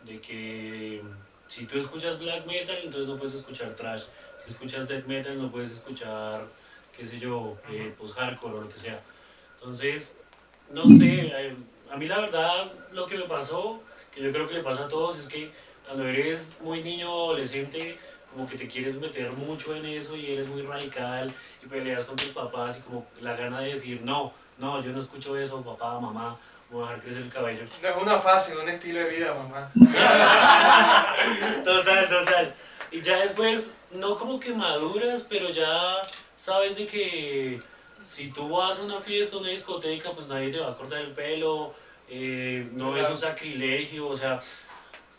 de 0.06 0.22
que 0.22 1.02
si 1.48 1.66
tú 1.66 1.80
escuchas 1.80 2.20
black 2.20 2.46
metal, 2.46 2.78
entonces 2.84 3.08
no 3.08 3.18
puedes 3.18 3.34
escuchar 3.34 3.70
trash, 3.76 4.04
escuchas 4.48 4.88
death 4.88 5.06
metal, 5.06 5.42
no 5.42 5.52
puedes 5.52 5.72
escuchar, 5.72 6.46
qué 6.96 7.06
sé 7.06 7.20
yo, 7.20 7.58
eh, 7.70 7.94
post-hardcore 7.98 8.56
o 8.56 8.62
lo 8.62 8.70
que 8.70 8.78
sea. 8.78 9.00
Entonces, 9.60 10.16
no 10.72 10.88
sé, 10.88 11.32
eh, 11.34 11.56
a 11.92 11.98
mí 11.98 12.08
la 12.08 12.20
verdad 12.20 12.72
lo 12.92 13.06
que 13.06 13.18
me 13.18 13.24
pasó, 13.24 13.82
que 14.14 14.22
yo 14.22 14.32
creo 14.32 14.48
que 14.48 14.56
le 14.56 14.64
pasa 14.64 14.86
a 14.86 14.88
todos, 14.88 15.18
es 15.18 15.28
que 15.28 15.52
cuando 15.86 16.06
eres 16.06 16.58
muy 16.62 16.84
niño, 16.84 17.08
adolescente, 17.08 17.98
como 18.34 18.48
que 18.48 18.58
te 18.58 18.68
quieres 18.68 19.00
meter 19.00 19.32
mucho 19.34 19.74
en 19.76 19.86
eso 19.86 20.16
y 20.16 20.34
eres 20.34 20.48
muy 20.48 20.62
radical 20.62 21.34
y 21.64 21.68
peleas 21.68 22.04
con 22.04 22.16
tus 22.16 22.30
papás 22.30 22.80
y 22.80 22.82
como 22.82 23.06
la 23.22 23.36
gana 23.36 23.62
de 23.62 23.74
decir, 23.74 24.02
no, 24.04 24.34
no, 24.58 24.82
yo 24.82 24.92
no 24.92 25.00
escucho 25.00 25.38
eso, 25.38 25.64
papá, 25.64 26.00
mamá, 26.00 26.38
voy 26.70 26.84
a 26.84 26.88
dejar 26.88 27.02
crecer 27.04 27.22
el 27.22 27.30
cabello. 27.32 27.64
No 27.82 27.90
es 27.90 27.98
una 27.98 28.18
fase, 28.18 28.54
es 28.54 28.60
un 28.60 28.68
estilo 28.68 29.00
de 29.00 29.10
vida, 29.10 29.34
mamá. 29.34 29.72
Total, 31.64 32.10
total. 32.10 32.56
Y 32.92 33.02
ya 33.02 33.18
después, 33.18 33.72
no 33.92 34.18
como 34.18 34.40
que 34.40 34.54
maduras, 34.54 35.26
pero 35.28 35.50
ya 35.50 35.96
sabes 36.36 36.76
de 36.76 36.88
que 36.88 37.62
si 38.06 38.32
tú 38.32 38.50
vas 38.50 38.80
a 38.80 38.84
una 38.84 39.02
fiesta, 39.02 39.38
una 39.38 39.50
discoteca, 39.50 40.12
pues 40.12 40.28
nadie 40.28 40.52
te 40.52 40.60
va 40.60 40.72
a 40.72 40.76
cortar 40.76 41.00
el 41.02 41.12
pelo, 41.12 41.74
eh, 42.10 42.68
no 42.74 42.96
es 42.96 43.10
un 43.10 43.18
sacrilegio, 43.18 44.08
o 44.08 44.16
sea, 44.16 44.40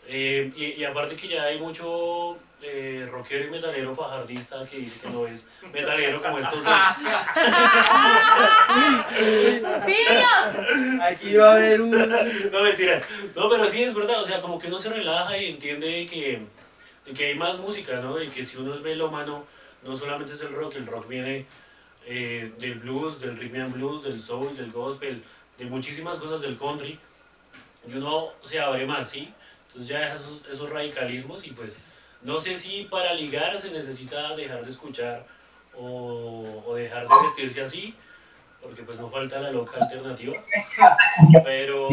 eh, 0.07 0.51
y, 0.55 0.81
y 0.81 0.83
aparte 0.85 1.15
que 1.15 1.27
ya 1.27 1.43
hay 1.43 1.59
mucho 1.59 2.35
eh, 2.61 3.07
rockero 3.09 3.45
y 3.45 3.51
metalero 3.51 3.95
fajardista 3.95 4.65
que 4.65 4.77
dice 4.77 4.99
que 5.01 5.13
no 5.13 5.25
es 5.27 5.47
metalero 5.71 6.21
como 6.21 6.39
estos 6.39 6.63
dos. 6.63 6.73
¡Tíos! 9.85 11.01
Aquí 11.01 11.35
va 11.35 11.51
a 11.51 11.55
haber 11.55 11.81
un... 11.81 11.91
No 11.91 12.63
mentiras. 12.63 13.05
No, 13.35 13.49
pero 13.49 13.67
sí 13.67 13.83
es 13.83 13.93
verdad, 13.93 14.19
o 14.19 14.25
sea, 14.25 14.41
como 14.41 14.59
que 14.59 14.67
uno 14.67 14.79
se 14.79 14.89
relaja 14.89 15.37
y 15.37 15.51
entiende 15.51 16.05
que, 16.05 16.41
que 17.13 17.27
hay 17.27 17.35
más 17.35 17.57
música, 17.59 17.99
¿no? 17.99 18.21
Y 18.21 18.29
que 18.29 18.45
si 18.45 18.57
uno 18.57 18.73
es 18.73 18.81
melómano, 18.81 19.45
no 19.83 19.95
solamente 19.95 20.33
es 20.33 20.41
el 20.41 20.53
rock, 20.53 20.75
el 20.75 20.87
rock 20.87 21.07
viene 21.07 21.45
eh, 22.05 22.51
del 22.59 22.79
blues, 22.79 23.19
del 23.19 23.37
rhythm 23.37 23.61
and 23.61 23.73
blues, 23.73 24.03
del 24.03 24.19
soul, 24.19 24.55
del 24.55 24.71
gospel, 24.71 25.23
de 25.57 25.65
muchísimas 25.65 26.17
cosas 26.17 26.41
del 26.41 26.57
country. 26.57 26.99
Y 27.87 27.93
uno 27.93 28.29
se 28.41 28.59
abre 28.59 28.85
más, 28.85 29.09
¿sí? 29.09 29.33
Entonces 29.67 29.89
ya 29.89 29.99
deja 29.99 30.15
esos, 30.15 30.41
esos 30.51 30.69
radicalismos 30.69 31.45
y 31.45 31.51
pues 31.51 31.79
no 32.21 32.39
sé 32.39 32.55
si 32.55 32.83
para 32.83 33.13
ligar 33.13 33.57
se 33.57 33.71
necesita 33.71 34.35
dejar 34.35 34.63
de 34.63 34.71
escuchar 34.71 35.25
o, 35.77 36.63
o 36.65 36.75
dejar 36.75 37.07
de 37.07 37.15
vestirse 37.23 37.61
así, 37.61 37.95
porque 38.61 38.83
pues 38.83 38.99
no 38.99 39.09
falta 39.09 39.39
la 39.39 39.51
loca 39.51 39.77
alternativa. 39.81 40.35
Pero... 41.43 41.87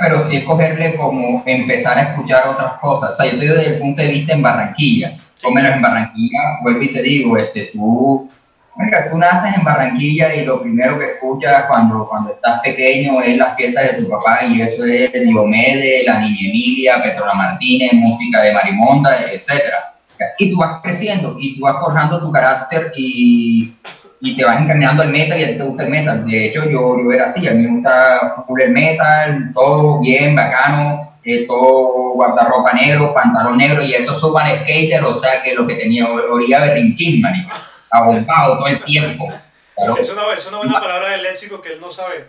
Pero 0.00 0.20
sí 0.24 0.36
escogerle 0.36 0.96
como 0.96 1.42
empezar 1.44 1.98
a 1.98 2.02
escuchar 2.02 2.48
otras 2.48 2.74
cosas. 2.74 3.10
O 3.10 3.14
sea, 3.14 3.26
yo 3.26 3.32
estoy 3.32 3.48
desde 3.48 3.74
el 3.74 3.78
punto 3.78 4.02
de 4.02 4.08
vista 4.08 4.32
en 4.32 4.42
Barranquilla. 4.42 5.18
Por 5.42 5.52
menos 5.52 5.72
en 5.74 5.82
Barranquilla, 5.82 6.38
vuelvo 6.62 6.82
y 6.82 6.92
te 6.92 7.02
digo, 7.02 7.36
este, 7.36 7.70
tú, 7.72 8.28
marica, 8.74 9.10
tú 9.10 9.18
naces 9.18 9.56
en 9.56 9.64
Barranquilla 9.64 10.34
y 10.34 10.46
lo 10.46 10.62
primero 10.62 10.98
que 10.98 11.12
escuchas 11.12 11.64
cuando, 11.68 12.08
cuando 12.08 12.32
estás 12.32 12.60
pequeño 12.60 13.20
es 13.20 13.36
las 13.36 13.54
fiestas 13.54 13.92
de 13.92 14.02
tu 14.02 14.08
papá 14.08 14.44
y 14.46 14.62
eso 14.62 14.84
es 14.86 15.12
Diomedes, 15.12 16.06
la 16.06 16.20
Niña 16.20 16.48
Emilia, 16.48 17.02
Petrola 17.02 17.34
Martínez, 17.34 17.92
música 17.92 18.42
de 18.42 18.52
Marimonda, 18.54 19.18
etcétera. 19.30 19.94
Y 20.38 20.50
tú 20.50 20.56
vas 20.56 20.80
creciendo 20.82 21.36
y 21.38 21.56
tú 21.56 21.64
vas 21.64 21.78
forjando 21.78 22.18
tu 22.18 22.32
carácter 22.32 22.92
y, 22.96 23.74
y 24.20 24.36
te 24.36 24.44
vas 24.44 24.60
encaminando 24.60 25.02
al 25.02 25.10
metal 25.10 25.38
y 25.38 25.44
a 25.44 25.48
ti 25.48 25.54
te 25.56 25.62
gusta 25.62 25.84
el 25.84 25.90
metal. 25.90 26.26
De 26.26 26.46
hecho, 26.46 26.64
yo, 26.64 26.96
yo 27.02 27.12
era 27.12 27.24
así, 27.24 27.46
a 27.46 27.52
mí 27.52 27.62
me 27.62 27.74
gusta 27.76 28.44
full 28.46 28.60
el 28.60 28.72
metal, 28.72 29.52
todo 29.54 30.00
bien, 30.00 30.34
bacano, 30.34 31.18
eh, 31.24 31.46
todo 31.46 32.14
guardarropa 32.14 32.72
negro, 32.72 33.12
pantalón 33.12 33.56
negro 33.58 33.82
y 33.82 33.94
eso 33.94 34.18
suban 34.18 34.46
skater, 34.60 35.02
o 35.04 35.14
sea 35.14 35.42
que 35.42 35.54
lo 35.54 35.66
que 35.66 35.74
tenía 35.74 36.08
olía 36.08 36.60
berrinquín, 36.60 37.20
marico, 37.20 37.50
abombado 37.90 38.58
todo 38.58 38.68
el 38.68 38.82
tiempo. 38.84 39.32
Claro. 39.74 39.96
Es 39.98 40.10
una, 40.10 40.58
buena 40.58 40.80
palabra 40.80 41.10
del 41.10 41.22
léxico 41.22 41.60
que 41.60 41.74
él 41.74 41.80
no 41.80 41.90
sabe. 41.90 42.28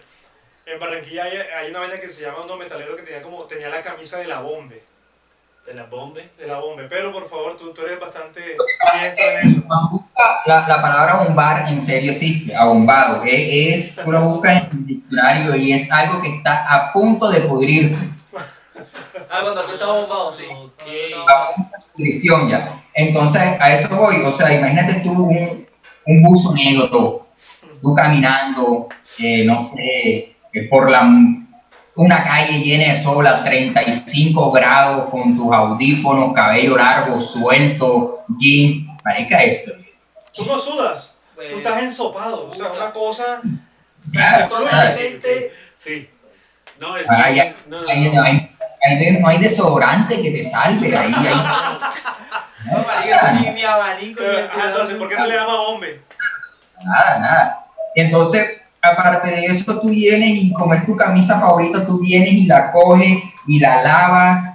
En 0.65 0.79
Barranquilla 0.79 1.23
hay, 1.23 1.37
hay 1.37 1.69
una 1.69 1.79
vaina 1.79 1.97
que 1.97 2.09
se 2.09 2.23
llama 2.23 2.39
uno 2.43 2.57
metalero 2.57 2.95
que 2.97 3.03
tenía 3.03 3.21
como 3.21 3.43
tenía 3.43 3.69
la 3.69 3.81
camisa 3.81 4.17
de 4.17 4.27
la 4.27 4.41
bombe. 4.41 4.83
De 5.67 5.73
la 5.73 5.83
bomba. 5.83 6.21
De 6.37 6.47
la 6.47 6.59
bombe. 6.59 6.87
Pero 6.89 7.11
por 7.11 7.27
favor, 7.27 7.57
tú, 7.57 7.73
tú 7.73 7.81
eres 7.81 7.99
bastante 7.99 8.39
diestro 8.39 9.25
en 9.25 9.49
eso. 9.49 9.63
Cuando 9.67 9.89
busca 9.89 10.41
la, 10.45 10.65
la 10.65 10.81
palabra 10.81 11.23
bombar 11.25 11.67
en 11.67 11.85
serio 11.85 12.11
existe, 12.11 12.55
abombado, 12.55 13.21
eh, 13.25 13.73
es, 13.73 13.97
tú 13.97 14.09
lo 14.13 14.21
buscas 14.21 14.63
en 14.63 14.69
el 14.71 14.85
diccionario 14.85 15.55
y 15.57 15.73
es 15.73 15.91
algo 15.91 16.21
que 16.21 16.37
está 16.37 16.73
a 16.73 16.93
punto 16.93 17.29
de 17.29 17.41
pudrirse. 17.41 18.07
Ah, 19.29 19.39
cuando 19.41 19.61
aquí 19.61 19.73
está 19.73 19.87
bombado, 19.87 20.31
sí. 20.31 20.45
Ok. 20.45 20.83
a 21.27 21.53
punto 21.53 21.71
de 21.75 21.83
pudrición 21.93 22.49
ya. 22.49 22.81
Entonces, 22.93 23.41
a 23.59 23.73
eso 23.73 23.89
voy, 23.93 24.21
o 24.23 24.37
sea, 24.37 24.53
imagínate 24.53 25.01
tú 25.01 25.11
un, 25.11 25.67
un 26.05 26.21
buzo 26.21 26.53
negro, 26.53 27.27
tú 27.81 27.93
caminando, 27.93 28.87
eh, 29.19 29.43
no 29.43 29.73
sé, 29.75 30.35
eh, 30.53 30.67
por 30.69 30.89
la, 30.89 31.09
una 31.97 32.23
calle 32.23 32.59
llena 32.59 32.93
de 32.93 33.03
sol 33.03 33.25
a 33.27 33.43
35 33.43 34.51
grados 34.51 35.09
con 35.09 35.35
tus 35.35 35.51
audífonos, 35.53 36.33
cabello 36.33 36.77
largo, 36.77 37.19
suelto, 37.19 38.23
jean, 38.37 38.87
marica, 39.03 39.43
eso 39.43 39.71
es. 39.89 40.09
Tú 40.35 40.45
no 40.45 40.57
sudas. 40.57 41.15
Pues, 41.35 41.49
Tú 41.49 41.57
estás 41.57 41.81
ensopado. 41.83 42.49
O 42.49 42.53
sea, 42.53 42.71
una 42.71 42.91
cosa. 42.91 43.41
Claro. 44.11 44.47
Totalmente. 44.47 45.51
Sí. 45.73 46.09
No, 46.79 46.95
es 46.95 47.09
Ah, 47.09 47.25
que... 47.29 47.35
ya. 47.35 47.55
no, 47.67 47.81
no, 47.81 47.89
Ahí 47.89 48.09
no. 48.11 48.21
hay, 48.23 48.51
no 49.19 49.27
hay 49.27 49.37
desodorante 49.39 50.21
que 50.21 50.31
te 50.31 50.43
salve, 50.43 50.95
ahí, 50.95 51.11
ahí. 51.13 51.43
No, 52.71 52.79
marica, 52.85 53.31
ni, 53.31 53.49
ni 53.51 53.63
abanico. 53.63 54.19
ni 54.21 54.27
Pero, 54.27 54.49
entonces, 54.65 54.97
¿por 54.97 55.07
qué 55.07 55.15
se 55.17 55.27
le 55.27 55.35
llama 55.35 55.55
bombe? 55.55 56.01
Nada, 56.83 57.19
nada. 57.19 57.65
Entonces, 57.95 58.61
aparte 58.81 59.29
de 59.29 59.45
eso, 59.47 59.79
tú 59.79 59.89
vienes 59.89 60.29
y 60.29 60.53
como 60.53 60.73
es 60.73 60.85
tu 60.85 60.95
camisa 60.95 61.39
favorita, 61.39 61.85
tú 61.85 61.99
vienes 61.99 62.33
y 62.33 62.45
la 62.45 62.71
coges 62.71 63.23
y 63.47 63.59
la 63.59 63.81
lavas. 63.81 64.53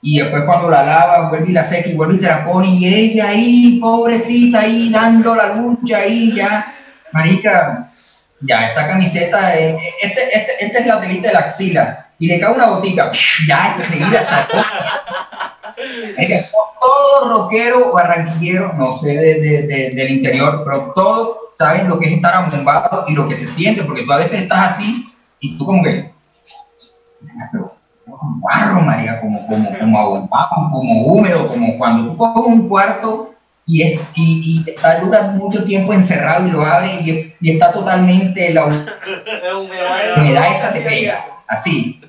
Y 0.00 0.20
después 0.20 0.44
cuando 0.44 0.70
la 0.70 0.84
lavas, 0.84 1.28
vuelve 1.28 1.50
y 1.50 1.52
la 1.52 1.64
seca 1.64 1.88
y 1.88 1.94
vuelve 1.94 2.14
y 2.14 2.18
te 2.18 2.28
la 2.28 2.44
pones. 2.44 2.70
Y 2.70 2.86
ella 2.86 3.28
ahí, 3.28 3.78
pobrecita, 3.80 4.60
ahí 4.60 4.90
dando 4.90 5.34
la 5.34 5.56
lucha, 5.56 5.98
ahí 5.98 6.34
ya. 6.34 6.72
Marica, 7.12 7.90
ya, 8.40 8.66
esa 8.66 8.86
camiseta, 8.86 9.58
eh, 9.58 9.76
este, 10.02 10.20
este, 10.36 10.64
esta 10.66 10.78
es 10.78 10.86
la 10.86 11.00
telita 11.00 11.28
de 11.28 11.34
la 11.34 11.40
axila. 11.40 12.06
Y 12.18 12.26
le 12.26 12.40
cae 12.40 12.52
una 12.52 12.66
botica, 12.66 13.10
ya, 13.46 13.76
enseguida 13.78 14.24
sacó. 14.24 14.58
Todo 16.80 17.28
rockero 17.28 17.92
barranquillero, 17.92 18.72
no 18.74 18.98
sé 18.98 19.08
de, 19.08 19.40
de- 19.40 19.62
de- 19.66 19.90
del 19.90 20.10
interior, 20.10 20.62
pero 20.64 20.92
todos 20.94 21.38
saben 21.50 21.88
lo 21.88 21.98
que 21.98 22.06
es 22.06 22.12
estar 22.12 22.34
abombado 22.34 23.04
y 23.08 23.12
lo 23.14 23.28
que 23.28 23.36
se 23.36 23.46
siente, 23.48 23.82
porque 23.84 24.04
tú 24.04 24.12
a 24.12 24.16
veces 24.18 24.42
estás 24.42 24.74
así 24.74 25.12
y 25.40 25.56
tú 25.58 25.66
como 25.66 25.82
que, 25.82 26.10
pero, 27.52 27.74
barro, 28.40 28.80
María, 28.80 29.20
como, 29.20 29.46
como, 29.46 29.76
como 29.78 29.98
abombado, 29.98 30.70
como 30.72 31.02
húmedo, 31.04 31.48
como 31.48 31.76
cuando 31.78 32.10
tú 32.12 32.16
coges 32.16 32.46
un 32.46 32.68
cuarto 32.68 33.34
y, 33.66 33.82
es, 33.82 34.00
y, 34.14 34.64
y 34.66 34.70
está 34.70 34.98
dura 35.00 35.22
mucho 35.32 35.62
tiempo 35.64 35.92
encerrado 35.92 36.46
y 36.46 36.50
lo 36.50 36.64
abres 36.64 37.06
y, 37.06 37.34
y 37.40 37.50
está 37.50 37.70
totalmente 37.72 38.52
la 38.54 38.64
humedad. 39.56 40.16
humedad 40.16 40.48
esa 40.54 40.72
te 40.72 40.80
pega, 40.80 41.26
así, 41.46 42.00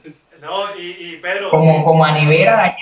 No, 0.42 0.74
y, 0.80 1.16
y 1.16 1.18
Pedro. 1.22 1.50
como, 1.50 1.84
como 1.84 2.06
a 2.06 2.14
nevera 2.14 2.54
dañada 2.54 2.78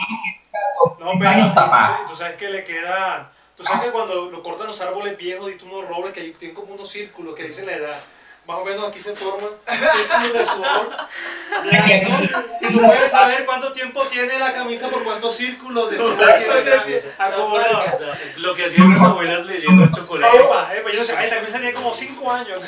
No, 1.00 1.14
pero 1.18 1.30
años 1.30 1.54
tú, 1.54 1.62
tú 2.08 2.16
sabes 2.16 2.36
que 2.36 2.50
le 2.50 2.64
queda. 2.64 3.32
Tú 3.56 3.64
sabes 3.64 3.86
que 3.86 3.92
cuando 3.92 4.30
lo 4.30 4.44
cortan 4.44 4.68
los 4.68 4.80
árboles 4.82 5.18
viejos 5.18 5.52
y 5.52 5.56
tú 5.56 5.66
unos 5.66 5.88
robles 5.88 6.14
que 6.14 6.22
tienen 6.22 6.56
como 6.56 6.74
unos 6.74 6.90
círculos 6.90 7.34
que 7.34 7.44
dicen 7.44 7.66
la 7.66 7.74
edad. 7.74 7.98
Más 8.48 8.60
o 8.60 8.64
menos 8.64 8.88
aquí 8.88 9.00
se 9.00 9.14
forman 9.14 9.50
círculos 9.66 10.34
de 10.34 10.46
sudor. 10.46 10.90
blanco, 11.64 12.40
Y 12.62 12.68
tú 12.72 12.80
puedes 12.80 13.12
saber 13.12 13.46
cuánto 13.46 13.74
tiempo 13.74 14.04
tiene 14.04 14.40
la 14.40 14.54
camisa 14.54 14.88
por 14.88 15.04
cuántos 15.04 15.36
círculos 15.36 15.92
de 15.92 15.98
sudor. 15.98 16.18
Lo 18.38 18.56
que 18.56 18.66
hacían 18.66 18.88
mis 18.88 19.02
abuelas 19.02 19.46
leyendo 19.46 19.84
el 19.84 19.92
chocolate. 19.92 20.38
Epa, 20.38 20.76
epa, 20.76 20.92
yo 20.92 21.00
no 21.00 21.04
sé, 21.04 21.18
ay, 21.18 21.30
también 21.30 21.52
tenía 21.52 21.74
como 21.74 21.94
5 21.94 22.32
años. 22.32 22.62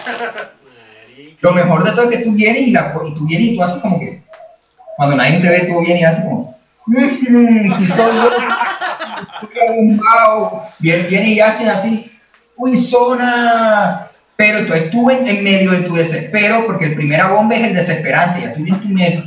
Lo 1.39 1.51
mejor 1.53 1.83
de 1.83 1.91
todo 1.91 2.09
es 2.09 2.17
que 2.17 2.23
tú 2.23 2.33
vienes 2.33 2.63
y, 2.63 2.71
la, 2.71 2.93
y 3.05 3.13
tú 3.13 3.25
vienes 3.25 3.47
y 3.47 3.55
tú 3.55 3.63
haces 3.63 3.81
como 3.81 3.99
que, 3.99 4.21
cuando 4.97 5.15
nadie 5.15 5.39
te 5.39 5.49
ve, 5.49 5.61
tú 5.61 5.79
vienes 5.79 6.01
y 6.01 6.03
haces 6.03 6.23
como, 6.25 6.58
"Mm, 6.89 7.71
si 7.73 7.85
soy 7.85 8.15
yo, 8.15 8.31
estoy 9.43 9.59
abombado". 9.69 10.63
Viene, 10.79 11.03
viene 11.03 11.29
y 11.29 11.39
haces 11.39 11.67
así, 11.67 12.11
uy, 12.55 12.77
zona. 12.77 14.07
Pero 14.35 14.59
entonces 14.59 14.89
tú 14.89 15.09
en, 15.09 15.27
en 15.27 15.43
medio 15.43 15.71
de 15.71 15.81
tu 15.81 15.95
desespero, 15.95 16.65
porque 16.65 16.85
el 16.85 16.95
primer 16.95 17.25
bomba 17.27 17.55
es 17.55 17.67
el 17.67 17.73
desesperante, 17.73 18.41
ya 18.41 18.53
tú 18.53 18.63
vienes 18.63 18.81
en 18.85 18.93
medio, 18.93 19.23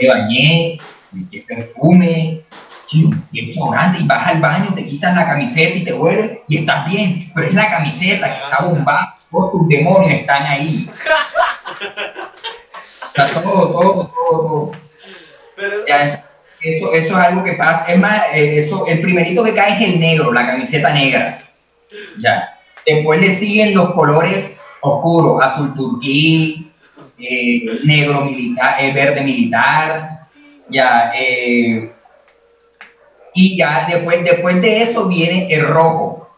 me 0.00 0.08
bañé, 0.08 0.78
me 1.10 1.22
eché 1.22 1.44
perfume, 1.46 2.42
tío, 2.88 3.10
qué 3.32 3.46
desodorante, 3.46 3.98
y 3.98 4.06
vas 4.06 4.28
al 4.28 4.40
baño, 4.40 4.72
te 4.76 4.86
quitas 4.86 5.12
la 5.12 5.26
camiseta 5.26 5.76
y 5.76 5.84
te 5.84 5.92
vuelves 5.92 6.38
y 6.46 6.58
estás 6.58 6.86
bien, 6.88 7.32
pero 7.34 7.48
es 7.48 7.54
la 7.54 7.68
camiseta 7.68 8.28
que 8.32 8.44
está 8.44 8.62
bombada, 8.64 9.16
todos 9.28 9.50
tus 9.50 9.68
demonios 9.68 10.12
están 10.12 10.44
ahí. 10.44 10.88
Está 13.16 13.40
todo, 13.40 13.72
todo, 13.72 14.12
todo, 14.14 14.40
todo. 14.40 14.72
Pero 15.56 15.86
Ya, 15.86 16.25
eso, 16.60 16.92
eso 16.92 17.18
es 17.20 17.24
algo 17.26 17.44
que 17.44 17.52
pasa. 17.52 17.84
Es 17.86 17.98
más, 17.98 18.22
eh, 18.34 18.60
eso, 18.64 18.86
el 18.86 19.00
primerito 19.00 19.44
que 19.44 19.54
cae 19.54 19.72
es 19.74 19.90
el 19.94 20.00
negro, 20.00 20.32
la 20.32 20.46
camiseta 20.46 20.90
negra. 20.92 21.42
Ya. 22.20 22.58
Después 22.86 23.20
le 23.20 23.30
siguen 23.30 23.74
los 23.74 23.92
colores 23.92 24.52
oscuros, 24.80 25.42
azul 25.44 25.74
turquí, 25.74 26.70
eh, 27.18 27.80
negro 27.84 28.24
militar, 28.24 28.76
eh, 28.80 28.92
verde 28.92 29.20
militar. 29.22 30.26
Ya. 30.68 31.12
eh, 31.14 31.92
Y 33.34 33.56
ya 33.58 33.86
después, 33.88 34.24
después 34.24 34.60
de 34.62 34.82
eso 34.82 35.06
viene 35.06 35.46
el 35.52 35.66
rojo. 35.66 36.28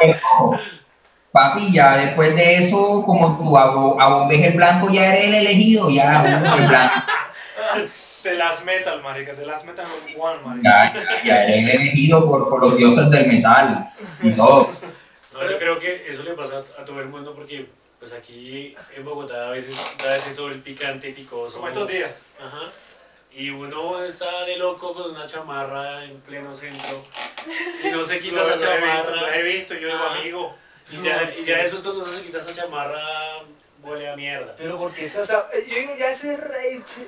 El 0.00 0.14
rojo. 0.20 0.58
Papi, 1.30 1.72
ya 1.72 1.96
después 1.98 2.34
de 2.34 2.54
eso, 2.56 3.02
como 3.04 3.36
tú 3.36 3.56
abo- 3.58 4.00
abombes 4.00 4.42
el 4.42 4.54
blanco, 4.54 4.90
ya 4.90 5.14
eres 5.14 5.26
el 5.26 5.34
elegido, 5.34 5.90
ya 5.90 6.24
el 6.58 6.66
blanco. 6.68 6.94
De 8.24 8.34
las 8.34 8.64
metal, 8.64 9.02
marica. 9.02 9.34
De 9.34 9.46
las 9.46 9.64
metal 9.64 9.86
one, 10.16 10.40
marica. 10.44 10.92
Ya, 10.92 10.94
ya, 10.94 11.24
ya 11.24 11.42
eres 11.44 11.74
elegido 11.74 12.26
por, 12.26 12.48
por 12.48 12.60
los 12.60 12.76
dioses 12.76 13.10
del 13.10 13.26
metal 13.26 13.90
y 14.22 14.30
todo. 14.32 14.70
No, 15.38 15.48
yo 15.48 15.56
creo 15.56 15.78
que 15.78 16.04
eso 16.08 16.24
le 16.24 16.32
pasa 16.32 16.64
a, 16.80 16.84
todo 16.84 17.00
el 17.00 17.06
mundo 17.06 17.32
porque 17.32 17.66
pues 18.00 18.12
aquí 18.12 18.74
en 18.96 19.04
Bogotá 19.04 19.46
a 19.48 19.50
veces 19.50 19.76
da 20.02 20.16
ese 20.16 20.34
sobre 20.34 20.54
el 20.54 20.60
picante 20.62 21.12
picoso. 21.12 21.58
Como 21.58 21.68
estos 21.68 21.88
días. 21.88 22.10
Ajá. 22.44 22.72
Y 23.32 23.50
uno 23.50 24.02
está 24.02 24.44
de 24.46 24.56
loco 24.56 24.94
con 24.94 25.12
una 25.12 25.26
chamarra 25.26 26.02
en 26.02 26.18
pleno 26.22 26.52
centro 26.56 27.04
y 27.84 27.88
no 27.88 28.04
se 28.04 28.18
quita 28.18 28.40
esa 28.54 28.74
he 28.74 28.80
visto, 28.80 29.04
chamarra. 29.04 29.16
lo 29.16 29.32
he 29.32 29.42
visto, 29.42 29.74
yo 29.74 29.88
digo, 29.88 30.04
amigo. 30.04 30.56
Y 30.90 31.04
ya, 31.04 31.32
y 31.38 31.44
ya 31.44 31.58
después 31.58 31.82
cuando 31.82 32.02
uno 32.02 32.12
se 32.12 32.22
quita 32.22 32.38
esa 32.38 32.52
chamarra 32.52 33.00
huele 33.82 34.10
a 34.10 34.16
mierda. 34.16 34.54
Pero 34.56 34.78
porque 34.78 35.04
eso, 35.04 35.22
o 35.22 35.24
sea, 35.26 35.44
yo 35.66 35.74
digo, 35.74 35.94
ya 35.98 36.10
ese, 36.10 36.38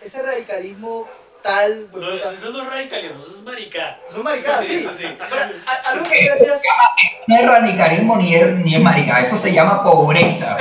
ese 0.02 0.22
radicalismo 0.22 1.08
tal, 1.42 1.82
No, 1.82 1.88
pues, 1.92 2.04
puta, 2.04 2.32
eso 2.32 2.50
no 2.50 2.62
es 2.62 2.68
radicalismo, 2.68 3.20
eso 3.20 3.30
es 3.30 3.42
marica. 3.42 3.98
son 4.06 4.22
maricadas, 4.24 4.64
sí. 4.64 4.76
Eso 4.84 4.92
sí. 4.92 5.16
Pero, 5.18 5.36
a- 5.36 5.90
algo 5.90 6.04
que 6.04 6.30
decías, 6.30 6.62
No 7.26 7.36
es 7.38 7.46
radicalismo 7.46 8.16
ni 8.16 8.34
es, 8.34 8.46
ni 8.56 8.74
es 8.74 8.80
marica, 8.80 9.20
eso 9.26 9.36
se 9.38 9.52
llama 9.52 9.82
pobreza. 9.82 10.56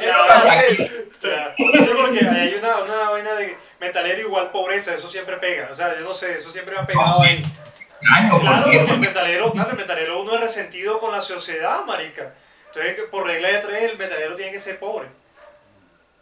Eso 0.00 1.90
porque 2.00 2.20
ahí 2.26 2.40
hay 2.40 2.54
una, 2.54 2.78
una 2.82 3.10
vaina 3.10 3.32
de 3.34 3.56
metalero 3.80 4.20
igual 4.20 4.50
pobreza, 4.50 4.94
eso 4.94 5.08
siempre 5.08 5.36
pega. 5.36 5.68
O 5.70 5.74
sea, 5.74 5.94
yo 5.98 6.00
no 6.04 6.14
sé, 6.14 6.34
eso 6.34 6.50
siempre 6.50 6.76
ha 6.78 6.86
pegado. 6.86 7.20
Año, 7.22 8.40
Claro, 8.40 8.62
porque 8.62 8.78
porque 8.78 8.92
el 8.92 8.98
metalero, 9.00 9.52
claro, 9.52 9.70
el 9.72 9.76
metalero 9.76 10.22
uno 10.22 10.34
es 10.34 10.40
resentido 10.40 10.98
con 10.98 11.12
la 11.12 11.20
sociedad, 11.20 11.84
marica. 11.84 12.32
Entonces, 12.72 12.96
por 13.10 13.26
regla 13.26 13.48
de 13.48 13.58
tres, 13.58 13.90
el 13.92 13.98
metalero 13.98 14.36
tiene 14.36 14.52
que 14.52 14.60
ser 14.60 14.78
pobre. 14.78 15.08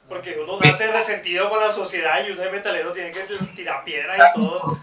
Porque 0.09 0.37
uno 0.43 0.59
nace 0.61 0.91
resentido 0.91 1.51
con 1.51 1.61
la 1.61 1.71
sociedad 1.71 2.15
y 2.27 2.33
uno 2.33 2.43
es 2.43 2.51
metalero 2.53 2.93
tiene 2.93 3.13
que 3.13 3.21
tirar 3.55 3.85
piedras 3.85 4.17
y 4.17 4.35
todo. 4.41 4.79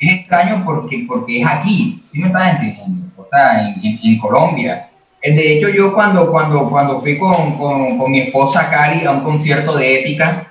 es 0.00 0.18
extraño 0.20 0.62
porque, 0.64 1.04
porque 1.06 1.42
es 1.42 1.46
aquí, 1.46 2.00
¿sí 2.02 2.20
me 2.20 2.28
estás 2.28 2.52
entendiendo? 2.54 3.06
O 3.22 3.26
sea, 3.28 3.68
en, 3.68 3.74
en- 3.84 4.00
en 4.02 4.18
Colombia. 4.18 4.88
Eh, 5.20 5.34
De 5.34 5.52
hecho, 5.58 5.68
yo 5.68 5.92
cuando, 5.92 6.30
cuando, 6.32 6.68
cuando 6.70 7.00
fui 7.00 7.18
con, 7.18 7.56
con, 7.58 7.98
con 7.98 8.10
mi 8.10 8.20
esposa 8.22 8.70
Cali 8.70 9.04
a 9.04 9.10
un 9.10 9.22
concierto 9.22 9.76
de 9.76 10.00
épica, 10.00 10.50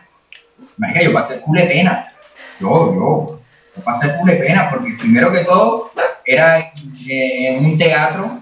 marica, 0.77 1.01
yo 1.01 1.11
pasé 1.13 1.41
culo 1.41 1.59
de 1.61 1.67
pena. 1.67 2.13
Yo, 2.59 2.69
yo, 2.93 3.39
yo 3.75 3.83
pasé 3.83 4.15
culo 4.17 4.33
de 4.33 4.39
pena 4.39 4.69
porque 4.69 4.93
primero 4.99 5.31
que 5.31 5.43
todo 5.43 5.91
era 6.23 6.59
en, 6.59 6.71
en 7.09 7.65
un 7.65 7.77
teatro, 7.77 8.39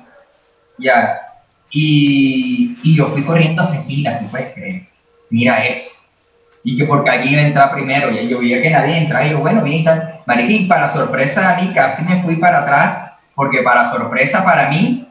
ya, 0.78 1.29
y, 1.72 2.78
y 2.84 2.96
yo 2.96 3.08
fui 3.08 3.24
corriendo 3.24 3.62
hacia 3.62 3.82
filas, 3.82 4.20
¿tú 4.22 4.28
puedes 4.32 4.54
creer? 4.54 4.88
Mira 5.30 5.66
eso 5.66 6.00
y 6.64 6.78
que 6.78 6.86
porque 6.86 7.10
allí 7.10 7.32
iba 7.32 7.42
a 7.42 7.48
entrar 7.48 7.72
primero, 7.72 8.12
y 8.12 8.28
yo 8.28 8.40
veía 8.40 8.62
que 8.62 8.70
nadie 8.70 8.98
entraba, 8.98 9.26
y 9.26 9.32
yo, 9.32 9.40
bueno, 9.40 9.62
bien, 9.62 9.82
y 9.82 9.84
tal. 9.84 10.22
Marica, 10.26 10.52
y 10.52 10.68
para 10.68 10.94
sorpresa 10.94 11.54
a 11.54 11.62
mí, 11.62 11.72
casi 11.74 12.04
me 12.04 12.22
fui 12.22 12.36
para 12.36 12.60
atrás, 12.60 13.14
porque 13.34 13.64
para 13.64 13.92
sorpresa 13.92 14.44
para 14.44 14.70
mí, 14.70 15.08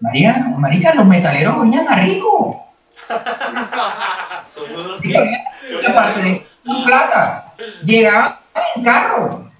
María, 0.00 0.52
marica, 0.56 0.94
los 0.94 1.06
metaleros 1.06 1.56
olían 1.56 1.88
a 1.88 1.96
rico. 1.96 2.64
Y 5.02 5.12
que... 5.12 5.86
aparte 5.86 6.22
de 6.22 6.46
su 6.64 6.84
plata, 6.84 7.52
llegaban 7.82 8.36
en 8.74 8.84
carro. 8.84 9.50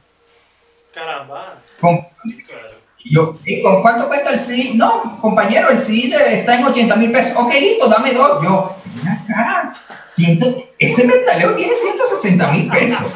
Caramba. 0.95 1.55
Con, 1.79 2.01
Claro. 2.47 2.66
Yo, 3.11 3.39
¿y 3.45 3.63
con 3.63 3.83
cuánto 3.83 4.09
cuesta 4.09 4.31
el 4.31 4.39
CD? 4.39 4.73
No, 4.75 5.19
compañero, 5.21 5.71
el 5.71 5.79
CD 5.79 6.15
está 6.41 6.57
en 6.57 6.65
80 6.65 6.97
mil 6.97 7.13
pesos. 7.13 7.33
Ok, 7.37 7.53
listo, 7.55 7.89
dame 7.89 8.13
dos. 8.13 8.43
Yo, 8.43 8.77
ven 8.95 9.09
acá, 9.09 9.73
ciento, 10.05 10.47
ese 10.79 11.07
metalero 11.07 11.55
tiene 11.55 11.73
160 11.83 12.47
mil 12.53 12.69
pesos. 12.69 13.07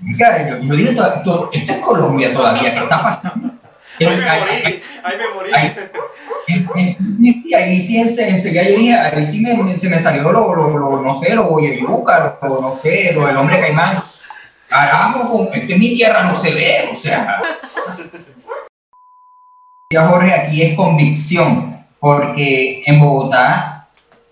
Mira, 0.00 0.48
yo, 0.48 0.58
yo 0.62 0.74
digo, 0.74 0.92
to- 1.02 1.22
to- 1.22 1.50
esto 1.52 1.72
es 1.72 1.78
Colombia 1.78 2.32
todavía, 2.32 2.74
¿qué 2.74 2.80
está 2.80 3.02
pasando? 3.02 3.50
Ahí 4.00 4.06
me 4.16 4.16
morí, 4.40 4.80
ahí 5.04 5.16
me 5.16 5.28
morí. 5.34 5.50
ahí 7.54 7.80
sí 7.82 8.02
ense- 8.02 8.26
enseguida 8.26 8.62
yo 8.64 8.76
dije, 8.78 8.94
ahí 8.94 9.24
sí 9.24 9.40
me, 9.42 9.76
se 9.76 9.88
me 9.88 10.00
salió 10.00 10.32
lo, 10.32 10.54
lo, 10.54 10.76
lo- 10.78 11.02
no 11.02 11.20
sé, 11.20 11.34
lo 11.34 11.44
boyeyuca, 11.44 12.38
lo, 12.42 12.60
no 12.60 12.76
sé, 12.82 13.12
lo 13.14 13.26
del 13.26 13.36
hombre 13.36 13.60
caimán. 13.60 14.02
Carajo, 14.72 15.50
esto 15.52 15.72
en 15.74 15.78
mi 15.78 15.94
tierra 15.94 16.22
no 16.22 16.34
se 16.34 16.54
ve, 16.54 16.88
o 16.90 16.96
sea. 16.96 17.42
Jorge, 19.92 20.32
aquí 20.32 20.62
es 20.62 20.74
convicción, 20.74 21.76
porque 22.00 22.82
en 22.86 22.98
Bogotá, 22.98 23.88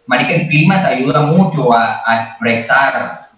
marica, 0.07 0.33
el 0.33 0.49
clima 0.49 0.81
te 0.81 0.95
ayuda 0.95 1.21
mucho 1.21 1.75
a, 1.75 2.03
expresar 2.31 3.29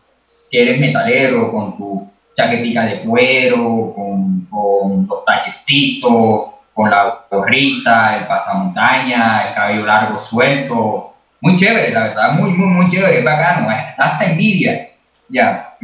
que 0.49 0.63
eres 0.63 0.79
metalero 0.79 1.51
con 1.51 1.77
tu 1.77 2.09
chaquetica 2.37 2.85
de 2.85 3.01
cuero, 3.01 3.93
con, 3.97 4.47
con 4.49 5.07
los 5.09 5.25
tallecitos, 5.25 6.53
con 6.73 6.89
la 6.89 7.25
gorrita, 7.29 8.17
el 8.17 8.27
pasamontaña, 8.27 9.49
el 9.49 9.55
cabello 9.55 9.87
largo 9.87 10.21
suelto. 10.21 11.15
Muy 11.41 11.57
chévere, 11.57 11.91
la 11.91 12.05
verdad, 12.05 12.33
muy, 12.35 12.51
muy, 12.51 12.69
muy 12.69 12.89
chévere, 12.89 13.19
es 13.19 13.25
bacano, 13.25 13.69
hasta 13.99 14.25
envidia. 14.25 14.91
Ya, 15.29 15.77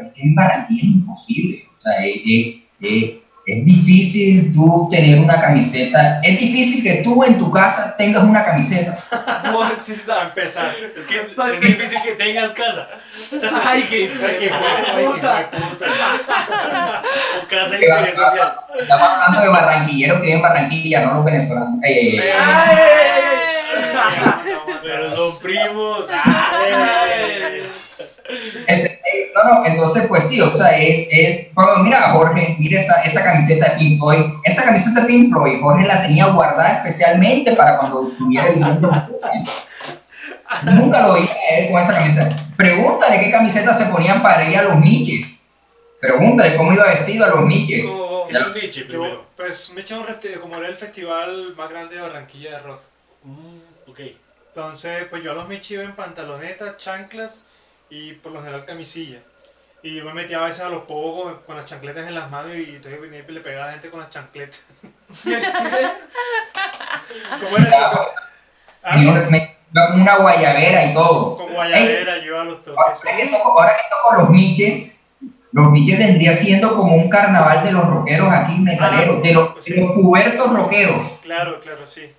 pero 0.00 0.08
es 0.08 0.14
que 0.14 0.22
en 0.22 0.34
Barranquilla 0.34 0.80
es 0.82 0.94
imposible, 0.94 1.68
o 1.78 1.80
sea, 1.82 2.04
es, 2.06 2.16
es- 2.26 2.54
es- 2.80 3.10
es 3.46 3.64
difícil 3.64 4.52
tú 4.52 4.86
tener 4.92 5.18
una 5.18 5.40
camiseta, 5.40 6.20
es 6.22 6.38
difícil 6.38 6.84
que 6.84 7.02
tú 7.02 7.24
en 7.24 7.36
tu 7.38 7.50
casa 7.50 7.96
tengas 7.96 8.22
una 8.22 8.44
camiseta. 8.44 8.96
no, 9.44 9.62
sí, 9.82 9.94
A 9.94 9.96
sabe. 9.98 10.22
empezar. 10.28 10.70
Es 10.96 11.06
que 11.06 11.16
es 11.54 11.60
difícil 11.60 11.98
que 12.04 12.12
tengas 12.12 12.52
casa. 12.52 12.86
Ay, 13.64 13.82
qué 13.90 14.08
Ay, 14.24 14.36
qué 14.38 14.50
ay, 14.52 15.04
puta. 15.06 15.50
puta. 15.50 15.86
O 17.42 17.46
casa 17.48 17.76
de 17.76 17.86
interés 17.86 18.14
social. 18.14 18.54
Estamos 18.78 19.08
hablando 19.08 19.40
de 19.40 19.48
barranquilleros 19.48 20.16
que 20.18 20.22
viven 20.26 20.36
en 20.36 20.42
Barranquilla, 20.42 21.00
no 21.06 21.14
los 21.14 21.24
venezolanos. 21.24 21.82
Eh, 21.82 22.18
eh, 22.18 22.32
Pero 24.82 25.10
son 25.16 25.38
primos. 25.40 26.00
Este, 26.00 26.14
eh, 26.14 27.09
no, 29.44 29.60
no, 29.60 29.66
entonces 29.66 30.06
pues 30.06 30.28
sí, 30.28 30.40
o 30.40 30.54
sea, 30.56 30.76
es, 30.78 31.08
es, 31.10 31.54
bueno, 31.54 31.78
mira 31.82 32.10
Jorge, 32.10 32.56
mira 32.58 32.80
esa, 32.80 33.02
esa 33.02 33.22
camiseta 33.22 33.70
de 33.72 33.78
Pink 33.78 33.98
Floyd, 33.98 34.34
esa 34.44 34.64
camiseta 34.64 35.00
de 35.00 35.06
Pink 35.06 35.32
Floyd, 35.32 35.60
Jorge 35.60 35.86
la 35.86 36.02
tenía 36.02 36.26
guardada 36.26 36.78
especialmente 36.78 37.52
para 37.56 37.78
cuando 37.78 38.08
estuviera 38.08 38.48
viviendo. 38.50 38.90
Nunca 40.64 41.06
lo 41.06 41.14
veía 41.14 41.30
a 41.32 41.56
él 41.58 41.70
con 41.70 41.80
esa 41.80 41.94
camiseta. 41.94 42.36
Pregúntale 42.56 43.20
qué 43.20 43.30
camiseta 43.30 43.74
se 43.74 43.86
ponían 43.86 44.22
para 44.22 44.48
ir 44.48 44.58
a 44.58 44.62
los 44.62 44.76
miches. 44.76 45.42
Pregúntale 46.00 46.56
cómo 46.56 46.72
iba 46.72 46.84
vestido 46.86 47.24
a 47.24 47.28
los 47.28 47.46
miches. 47.46 47.86
¿Qué 48.28 48.36
es 48.36 48.46
un 48.46 48.54
niche 48.54 48.84
primero? 48.84 49.14
Yo, 49.14 49.24
pues 49.36 49.70
un 49.70 49.76
resti- 49.76 50.38
como 50.40 50.56
era 50.56 50.68
el 50.68 50.76
festival 50.76 51.54
más 51.56 51.70
grande 51.70 51.96
de 51.96 52.02
Barranquilla 52.02 52.50
de 52.52 52.58
rock. 52.60 52.80
Mm, 53.24 53.90
ok. 53.90 54.00
Entonces, 54.48 55.04
pues 55.08 55.22
yo 55.22 55.30
a 55.32 55.34
los 55.34 55.48
Michi 55.48 55.74
iba 55.74 55.84
en 55.84 55.94
pantalonetas, 55.94 56.76
chanclas 56.78 57.44
y 57.88 58.14
por 58.14 58.32
lo 58.32 58.40
general 58.40 58.64
camisilla. 58.64 59.18
Y 59.82 59.94
yo 59.96 60.04
me 60.04 60.12
metía 60.12 60.38
a 60.40 60.46
veces 60.46 60.60
a 60.64 60.68
los 60.68 60.82
pogos 60.82 61.32
con, 61.34 61.42
con 61.42 61.56
las 61.56 61.64
chancletas 61.66 62.06
en 62.06 62.14
las 62.14 62.30
manos 62.30 62.54
y 62.54 62.76
entonces 62.76 63.00
venía 63.00 63.24
y 63.26 63.32
le 63.32 63.40
pegaba 63.40 63.64
a 63.64 63.66
la 63.68 63.72
gente 63.72 63.88
con 63.90 64.00
las 64.00 64.10
chancletas. 64.10 64.66
¿Cómo 67.40 67.56
era 67.56 67.68
eso? 67.68 67.90
Ah, 68.82 68.96
me- 69.30 69.56
una 69.94 70.16
guayabera 70.16 70.86
y 70.86 70.94
todo. 70.94 71.36
con 71.36 71.52
guayabera 71.52 72.18
yo 72.24 72.40
a 72.40 72.44
los 72.44 72.58
Ahora 72.68 72.92
toques. 72.94 73.16
que 73.16 73.26
toco, 73.28 73.60
ahora 73.60 73.72
que 73.72 73.82
toco 73.90 74.14
los 74.22 74.30
miches, 74.30 74.92
los 75.52 75.70
miches 75.70 75.98
vendría 75.98 76.34
siendo 76.34 76.74
como 76.76 76.94
un 76.94 77.08
carnaval 77.08 77.62
de 77.64 77.72
los 77.72 77.86
rockeros 77.86 78.32
aquí 78.32 78.58
metaleros, 78.58 79.22
de 79.22 79.32
los, 79.34 79.64
de 79.64 79.76
los 79.80 79.92
pubertos 79.92 80.52
rockeros. 80.52 81.00
Claro, 81.22 81.60
claro, 81.60 81.86
sí. 81.86 82.12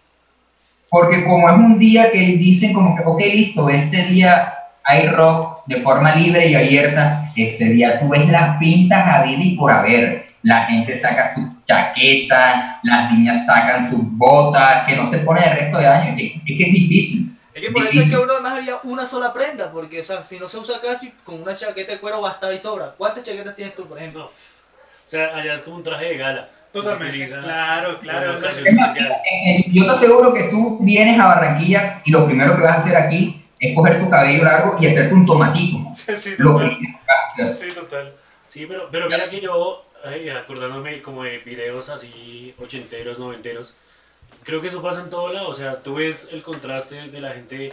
Porque 0.90 1.24
como 1.26 1.50
es 1.50 1.56
un 1.56 1.78
día 1.80 2.10
que 2.12 2.20
dicen 2.20 2.74
como 2.74 2.96
que, 2.96 3.04
ok, 3.06 3.20
listo, 3.20 3.70
este 3.70 4.04
día 4.06 4.54
hay 4.84 5.08
rock 5.10 5.64
de 5.68 5.82
forma 5.82 6.16
libre 6.16 6.48
y 6.48 6.56
abierta, 6.56 7.24
ese 7.36 7.66
día 7.66 8.00
tú 8.00 8.10
ves 8.10 8.28
las 8.30 8.58
pintas 8.58 9.08
a 9.08 9.26
y 9.26 9.56
por 9.56 9.72
haber. 9.72 10.32
La 10.44 10.66
gente 10.66 11.00
saca 11.00 11.32
sus 11.34 11.44
chaquetas, 11.66 12.78
las 12.84 13.12
niñas 13.12 13.46
sacan 13.46 13.88
sus 13.88 14.00
botas, 14.02 14.88
que 14.88 14.96
no 14.96 15.10
se 15.10 15.20
pone 15.20 15.46
el 15.46 15.56
resto 15.56 15.78
de 15.78 15.88
año. 15.88 16.16
Es, 16.18 16.34
es 16.36 16.58
que 16.58 16.64
es 16.64 16.72
difícil. 16.72 17.38
Es 17.54 17.62
que 17.62 17.72
por 17.72 17.86
eso 17.86 18.00
es 18.00 18.10
que 18.10 18.18
uno 18.18 18.34
además 18.34 18.54
había 18.54 18.78
una 18.84 19.06
sola 19.06 19.34
prenda, 19.34 19.72
porque 19.72 20.02
o 20.02 20.04
sea, 20.04 20.22
si 20.22 20.40
no 20.40 20.50
se 20.50 20.58
usa 20.58 20.80
casi, 20.82 21.12
con 21.24 21.42
una 21.42 21.56
chaqueta 21.56 21.92
de 21.92 22.00
cuero 22.00 22.22
bastaba 22.22 22.54
y 22.54 22.60
sobra. 22.60 22.96
¿Cuántas 22.98 23.24
chaquetas 23.24 23.56
tienes 23.56 23.76
tú, 23.76 23.86
por 23.86 24.00
ejemplo? 24.00 24.26
O 24.26 25.10
sea, 25.10 25.36
allá 25.36 25.54
es 25.54 25.62
como 25.62 25.76
un 25.76 25.84
traje 25.84 26.06
de 26.06 26.18
gala. 26.18 26.48
Totalmente. 26.72 27.30
Claro, 27.42 28.00
claro. 28.00 28.38
Es 28.38 28.42
más, 28.42 28.58
especial. 28.58 29.12
eh, 29.30 29.66
yo 29.74 29.86
te 29.86 29.92
aseguro 29.92 30.34
que 30.34 30.44
tú 30.44 30.80
vienes 30.82 31.20
a 31.20 31.28
Barranquilla 31.28 32.02
y 32.06 32.12
lo 32.12 32.26
primero 32.26 32.56
que 32.56 32.64
vas 32.64 32.78
a 32.78 32.80
hacer 32.80 32.96
aquí 32.96 33.41
es 33.62 33.76
coger 33.76 34.00
tu 34.00 34.10
cabello 34.10 34.44
largo 34.44 34.76
y 34.80 34.88
hacerte 34.88 35.14
un 35.14 35.26
tomatico. 35.26 35.78
Sí, 35.94 36.16
sí, 36.18 36.36
Lo 36.38 36.54
total. 36.54 36.78
que- 37.38 37.52
Sí, 37.52 37.68
total. 37.74 38.14
Sí, 38.48 38.66
pero, 38.66 38.90
pero 38.92 39.08
mira 39.08 39.30
que 39.30 39.40
yo, 39.40 39.86
ay, 40.04 40.30
acordándome 40.30 41.02
como 41.02 41.24
de 41.24 41.38
videos 41.40 41.88
así 41.90 42.54
ochenteros, 42.60 43.20
noventeros, 43.20 43.74
creo 44.44 44.62
que 44.62 44.68
eso 44.68 44.82
pasa 44.82 45.02
en 45.02 45.10
todo 45.10 45.32
lado. 45.32 45.48
O 45.48 45.54
sea, 45.56 45.82
tú 45.84 45.96
ves 45.96 46.28
el 46.32 46.44
contraste 46.44 46.96
de 47.10 47.22
la 47.22 47.32
gente 47.32 47.72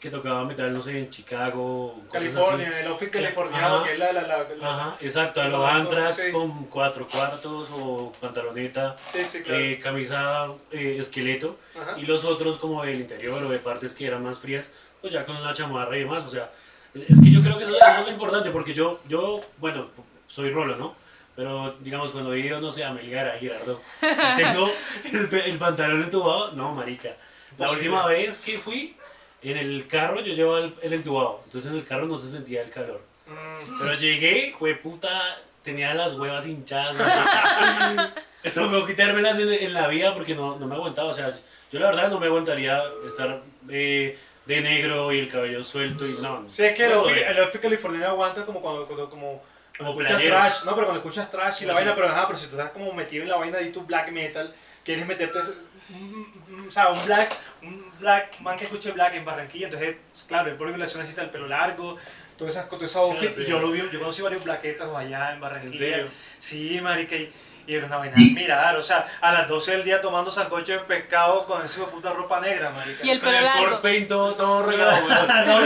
que 0.00 0.10
tocaba 0.10 0.44
metal, 0.44 0.72
no 0.72 0.82
sé, 0.82 0.98
en 0.98 1.08
Chicago, 1.10 1.98
California, 2.12 2.68
así. 2.68 2.76
el 2.82 2.86
outfit 2.88 3.10
californiano, 3.10 3.76
Ajá. 3.76 3.84
que 3.84 3.92
es 3.94 3.98
la... 3.98 4.12
la, 4.12 4.22
la, 4.22 4.38
la- 4.60 4.70
Ajá, 4.74 4.96
exacto, 5.00 5.40
a 5.40 5.48
los 5.48 5.66
Anthrax 5.66 6.16
sí. 6.16 6.30
con 6.32 6.64
cuatro 6.66 7.08
cuartos 7.08 7.68
o 7.72 8.12
pantaloneta, 8.20 8.96
Sí, 8.98 9.24
sí, 9.24 9.42
claro. 9.42 9.60
eh, 9.62 9.78
camisa 9.82 10.48
eh, 10.72 10.96
esqueleto 11.00 11.56
Ajá. 11.80 11.98
y 11.98 12.02
los 12.04 12.24
otros 12.26 12.58
como 12.58 12.84
del 12.84 13.00
interior 13.00 13.42
o 13.42 13.48
de 13.48 13.58
partes 13.58 13.92
que 13.94 14.06
eran 14.06 14.22
más 14.22 14.38
frías, 14.38 14.66
pues 15.04 15.12
ya 15.12 15.26
con 15.26 15.42
la 15.44 15.52
chamarra 15.52 15.94
y 15.98 16.00
demás. 16.00 16.24
O 16.24 16.30
sea, 16.30 16.50
es, 16.94 17.02
es 17.10 17.20
que 17.22 17.30
yo 17.30 17.42
creo 17.42 17.58
que 17.58 17.64
eso, 17.64 17.76
eso 17.76 18.00
es 18.00 18.06
lo 18.06 18.10
importante 18.10 18.48
porque 18.48 18.72
yo, 18.72 19.00
yo, 19.06 19.44
bueno, 19.58 19.88
soy 20.26 20.50
rolo, 20.50 20.76
¿no? 20.76 20.94
Pero 21.36 21.74
digamos, 21.80 22.10
cuando 22.12 22.32
he 22.32 22.40
ido, 22.40 22.58
no 22.58 22.72
sé, 22.72 22.84
a 22.84 22.92
Melgar, 22.94 23.28
a 23.28 23.38
Girardot, 23.38 23.82
y 24.00 24.36
tengo 24.36 24.70
el, 25.12 25.34
el 25.40 25.58
pantalón 25.58 26.00
entubado, 26.02 26.52
no, 26.52 26.74
marica. 26.74 27.10
La 27.58 27.66
Imposible. 27.66 27.76
última 27.90 28.06
vez 28.06 28.40
que 28.40 28.58
fui, 28.58 28.96
en 29.42 29.58
el 29.58 29.86
carro 29.86 30.20
yo 30.22 30.32
llevaba 30.32 30.60
el, 30.60 30.74
el 30.80 30.92
entubado, 30.94 31.42
entonces 31.44 31.70
en 31.70 31.76
el 31.76 31.84
carro 31.84 32.06
no 32.06 32.16
se 32.16 32.30
sentía 32.30 32.62
el 32.62 32.70
calor. 32.70 33.02
Mm, 33.26 33.78
Pero 33.78 33.94
llegué, 33.94 34.54
fue 34.58 34.74
puta, 34.76 35.36
tenía 35.62 35.92
las 35.92 36.14
huevas 36.14 36.46
hinchadas. 36.46 36.94
Me 38.42 38.50
tocó 38.50 38.86
quitármelas 38.86 39.38
en, 39.38 39.52
en 39.52 39.74
la 39.74 39.86
vida 39.88 40.14
porque 40.14 40.34
no, 40.34 40.56
no 40.58 40.66
me 40.66 40.74
aguantaba. 40.74 41.08
O 41.08 41.14
sea, 41.14 41.34
yo 41.72 41.80
la 41.80 41.86
verdad 41.86 42.08
no 42.10 42.20
me 42.20 42.26
aguantaría 42.26 42.82
estar 43.06 43.40
eh, 43.70 44.18
de 44.46 44.60
negro 44.60 45.12
y 45.12 45.20
el 45.20 45.28
cabello 45.28 45.62
suelto 45.64 46.06
y 46.06 46.12
no. 46.22 46.48
Sí, 46.48 46.64
es 46.64 46.74
que 46.74 46.84
el 46.84 46.90
no 46.92 47.02
podría. 47.02 47.30
el 47.30 47.38
outfit 47.38 47.60
californiano 47.62 48.06
aguanta 48.08 48.44
como 48.44 48.60
cuando, 48.60 48.86
cuando- 48.86 49.08
como, 49.08 49.42
Como 49.78 49.90
escuchas 49.90 50.12
playero. 50.16 50.36
trash, 50.36 50.64
no, 50.64 50.74
pero 50.74 50.86
cuando 50.86 50.98
escuchas 50.98 51.30
trash 51.30 51.62
y 51.62 51.64
la 51.66 51.72
Sí. 51.72 51.76
vaina, 51.78 51.94
pero 51.94 52.08
ajá, 52.08 52.26
pero 52.26 52.38
si 52.38 52.46
tú 52.48 52.52
estás 52.56 52.70
como 52.72 52.92
metido 52.92 53.22
en 53.22 53.28
la 53.30 53.36
vaina 53.36 53.58
de 53.58 53.66
tu 53.70 53.82
black 53.82 54.10
metal, 54.12 54.54
quieres 54.84 55.06
meterte, 55.06 55.38
o 55.38 56.70
sea, 56.70 56.88
un 56.90 57.06
black, 57.06 57.32
un 57.62 57.92
black 58.00 58.40
man 58.40 58.56
que 58.56 58.64
escuche 58.64 58.92
black 58.92 59.14
en 59.14 59.24
Barranquilla, 59.24 59.66
entonces, 59.66 59.96
claro, 60.28 60.50
el 60.50 60.56
público 60.56 60.76
le 60.78 60.84
necesita 60.84 61.22
el 61.22 61.30
pelo 61.30 61.48
largo, 61.48 61.96
todas 62.36 62.54
esas 62.56 62.96
outfits, 62.96 63.36
sí. 63.36 63.46
yo 63.46 63.60
lo 63.60 63.70
vi, 63.70 63.78
yo 63.92 63.98
conocí 63.98 64.20
varios 64.22 64.44
blaquetas 64.44 64.88
allá 64.94 65.32
en 65.32 65.40
Barranquilla. 65.40 65.72
¿En 65.72 65.78
serio? 65.78 66.08
Sí, 66.38 66.80
marica, 66.82 67.16
y, 67.16 67.32
y 67.66 67.74
era 67.74 67.86
una 67.86 67.96
vaina 67.98 68.14
Sí. 68.16 68.30
mirar, 68.34 68.76
o 68.76 68.82
sea, 68.82 69.06
a 69.20 69.32
las 69.32 69.48
12 69.48 69.70
del 69.72 69.84
día 69.84 70.00
tomando 70.00 70.30
sancocho 70.30 70.72
de 70.72 70.78
pescado 70.80 71.44
con 71.46 71.64
esa 71.64 71.84
puta 71.86 72.12
ropa 72.12 72.40
negra, 72.40 72.70
marica. 72.70 73.04
Y 73.04 73.10
el 73.10 73.18
Con 73.20 73.26
pelo 73.28 73.38
el 73.38 73.44
largo. 73.44 73.64
corpse 73.64 73.82
paint 73.82 74.08
todo, 74.08 74.32
todo 74.34 74.66
weón. 74.68 74.80
no, 75.46 75.60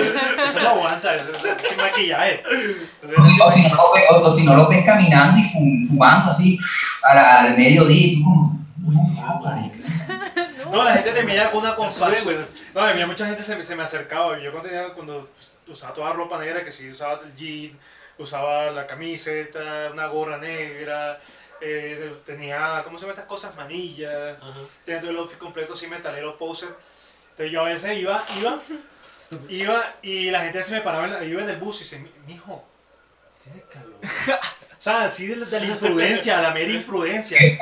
eso 0.44 0.60
no 0.62 0.68
aguanta, 0.68 1.14
eso 1.14 1.30
es 1.32 1.68
sin 1.68 1.76
maquillaje. 1.76 2.42
Entonces, 3.02 3.18
O 3.18 3.28
si 3.28 3.38
no 3.38 3.44
lo 3.44 3.50
ves, 3.50 3.72
o 4.22 4.36
si 4.36 4.44
no 4.44 4.54
lo 4.54 4.68
ves 4.68 4.84
caminando 4.84 5.40
y 5.40 5.44
fu- 5.44 5.88
fumando 5.88 6.32
así 6.32 6.58
a 7.02 7.14
la- 7.14 7.40
al 7.40 7.56
mediodía 7.56 8.14
tú 8.18 8.24
como... 8.24 8.66
Uy, 8.86 8.94
no, 8.94 9.40
marica. 9.40 9.78
No, 10.70 10.84
la 10.84 10.92
gente 10.92 11.12
te 11.12 11.22
mira 11.22 11.50
con 11.50 11.60
una 11.62 11.72
weón. 11.72 12.46
No, 12.74 12.80
a 12.82 12.92
mí 12.92 13.04
mucha 13.06 13.26
gente 13.26 13.42
se, 13.42 13.56
me- 13.56 13.64
se 13.64 13.74
me 13.74 13.82
acercaba. 13.82 14.38
Yo 14.38 14.52
cuando, 14.52 14.68
tenía- 14.68 14.92
cuando 14.92 15.28
pues, 15.34 15.52
usaba 15.66 15.94
toda 15.94 16.12
ropa 16.12 16.38
negra, 16.38 16.62
que 16.62 16.70
sí, 16.70 16.90
usaba 16.90 17.18
el 17.24 17.34
jean, 17.34 17.78
usaba 18.18 18.70
la 18.70 18.86
camiseta, 18.86 19.90
una 19.92 20.06
gorra 20.06 20.38
negra, 20.38 21.18
eh, 21.60 22.12
tenía, 22.24 22.82
¿cómo 22.84 22.98
se 22.98 23.02
llaman 23.02 23.14
estas 23.16 23.28
cosas? 23.28 23.54
Manillas, 23.56 24.36
tenía 24.84 25.00
todo 25.00 25.10
el 25.10 25.16
outfit 25.18 25.38
completo 25.38 25.74
así, 25.74 25.86
metalero, 25.86 26.36
poser. 26.38 26.68
Entonces 27.30 27.52
yo 27.52 27.60
a 27.60 27.64
veces 27.68 27.98
iba, 27.98 28.22
iba, 28.40 28.58
iba 29.48 29.82
y 30.02 30.30
la 30.30 30.40
gente 30.42 30.62
se 30.64 30.74
me 30.74 30.80
paraba, 30.82 31.06
en 31.06 31.12
la- 31.12 31.24
iba 31.24 31.42
en 31.42 31.48
el 31.48 31.56
bus 31.56 31.80
y 31.80 31.84
dice, 31.84 31.98
"Mi- 32.00 32.10
mijo, 32.26 32.64
tienes 33.42 33.64
calor. 33.64 33.94
O 34.78 34.80
sea, 34.80 35.04
así 35.04 35.26
de, 35.26 35.36
la- 35.36 35.46
de 35.46 35.60
la 35.60 35.66
imprudencia, 35.66 36.40
la 36.40 36.52
mera 36.52 36.72
imprudencia. 36.72 37.38
Es 37.38 37.58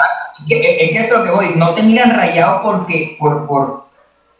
que, 0.48 0.84
es 0.84 0.90
que 0.90 0.98
es 1.00 1.10
lo 1.10 1.24
que 1.24 1.30
voy, 1.30 1.54
no 1.56 1.74
te 1.74 1.82
miran 1.82 2.10
rayado 2.10 2.62
porque, 2.62 3.16
por, 3.18 3.46
por, 3.46 3.86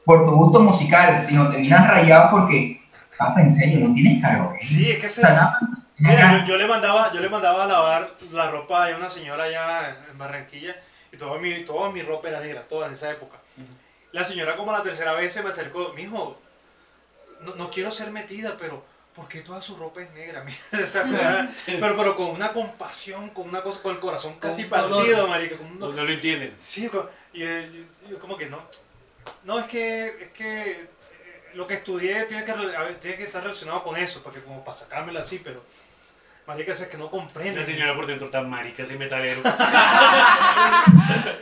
por 0.05 0.26
tu 0.26 0.33
gusto 0.33 0.61
musical, 0.61 1.18
sino 1.26 1.48
te 1.48 1.57
miran 1.59 1.88
rayado 1.88 2.31
porque, 2.31 2.83
papá, 3.18 3.40
en 3.40 3.50
serio, 3.55 3.88
no 3.88 3.94
tienes 3.94 4.22
calor. 4.22 4.55
¿eh? 4.55 4.59
Sí, 4.61 4.90
es 4.90 4.98
que 4.98 5.07
O 5.07 5.11
se... 5.11 5.20
sea, 5.22 5.31
nada, 5.31 5.59
Mira, 5.98 6.40
yo, 6.40 6.46
yo 6.52 6.56
le 6.59 6.66
mandaba, 6.66 7.12
yo 7.12 7.20
le 7.20 7.28
mandaba 7.28 7.64
a 7.64 7.66
lavar 7.66 8.14
la 8.32 8.50
ropa 8.50 8.87
a 8.87 8.96
una 8.96 9.09
señora 9.11 9.44
allá 9.44 9.96
en 10.11 10.18
Barranquilla 10.18 10.76
y 11.12 11.16
toda 11.16 11.38
mi, 11.38 11.64
toda 11.64 11.90
mi 11.90 12.02
ropa 12.02 12.28
era 12.28 12.40
negra, 12.40 12.62
toda 12.68 12.87
en 12.87 12.92
esa 12.92 13.11
época. 13.11 13.38
La 14.12 14.24
señora 14.24 14.56
como 14.56 14.72
la 14.72 14.82
tercera 14.82 15.12
vez 15.14 15.32
se 15.32 15.42
me 15.42 15.50
acercó, 15.50 15.92
mijo, 15.94 16.38
no, 17.40 17.54
no 17.54 17.70
quiero 17.70 17.90
ser 17.90 18.11
metida, 18.11 18.56
pero 18.59 18.85
¿por 19.14 19.26
qué 19.28 19.40
toda 19.40 19.62
su 19.62 19.76
ropa 19.76 20.02
es 20.02 20.11
negra? 20.12 20.44
Pero, 21.66 21.96
pero 21.96 22.16
con 22.16 22.26
una 22.30 22.52
compasión, 22.52 23.30
con 23.30 23.48
una 23.48 23.62
cosa, 23.62 23.80
con 23.82 23.92
el 23.94 24.00
corazón 24.00 24.38
casi 24.38 24.64
partido, 24.64 25.26
marica. 25.26 25.56
Con 25.56 25.78
No, 25.78 25.87
un- 25.88 25.96
no 25.96 26.04
lo 26.04 26.12
entienden. 26.12 26.54
Sí, 26.61 26.90
y 27.32 27.42
eh, 27.42 27.87
como 28.20 28.37
que 28.37 28.46
no. 28.46 28.62
No, 29.44 29.59
es 29.59 29.64
que, 29.66 30.06
es 30.20 30.28
que 30.28 30.70
eh, 30.72 30.88
lo 31.54 31.66
que 31.66 31.74
estudié 31.74 32.24
tiene 32.24 32.44
que, 32.44 32.52
tiene 33.00 33.16
que 33.16 33.24
estar 33.24 33.42
relacionado 33.42 33.82
con 33.82 33.96
eso, 33.96 34.22
porque 34.22 34.40
como 34.42 34.62
para 34.64 34.76
sacármela 34.76 35.20
así, 35.20 35.40
pero 35.42 35.62
marica 36.46 36.72
es 36.72 36.82
que 36.82 36.96
no 36.96 37.11
comprende. 37.11 37.61
La 37.61 37.66
señora 37.66 37.94
por 37.94 38.06
dentro 38.06 38.28
tan 38.28 38.48
marica, 38.48 38.82
ese 38.82 38.96
metalero. 38.96 39.40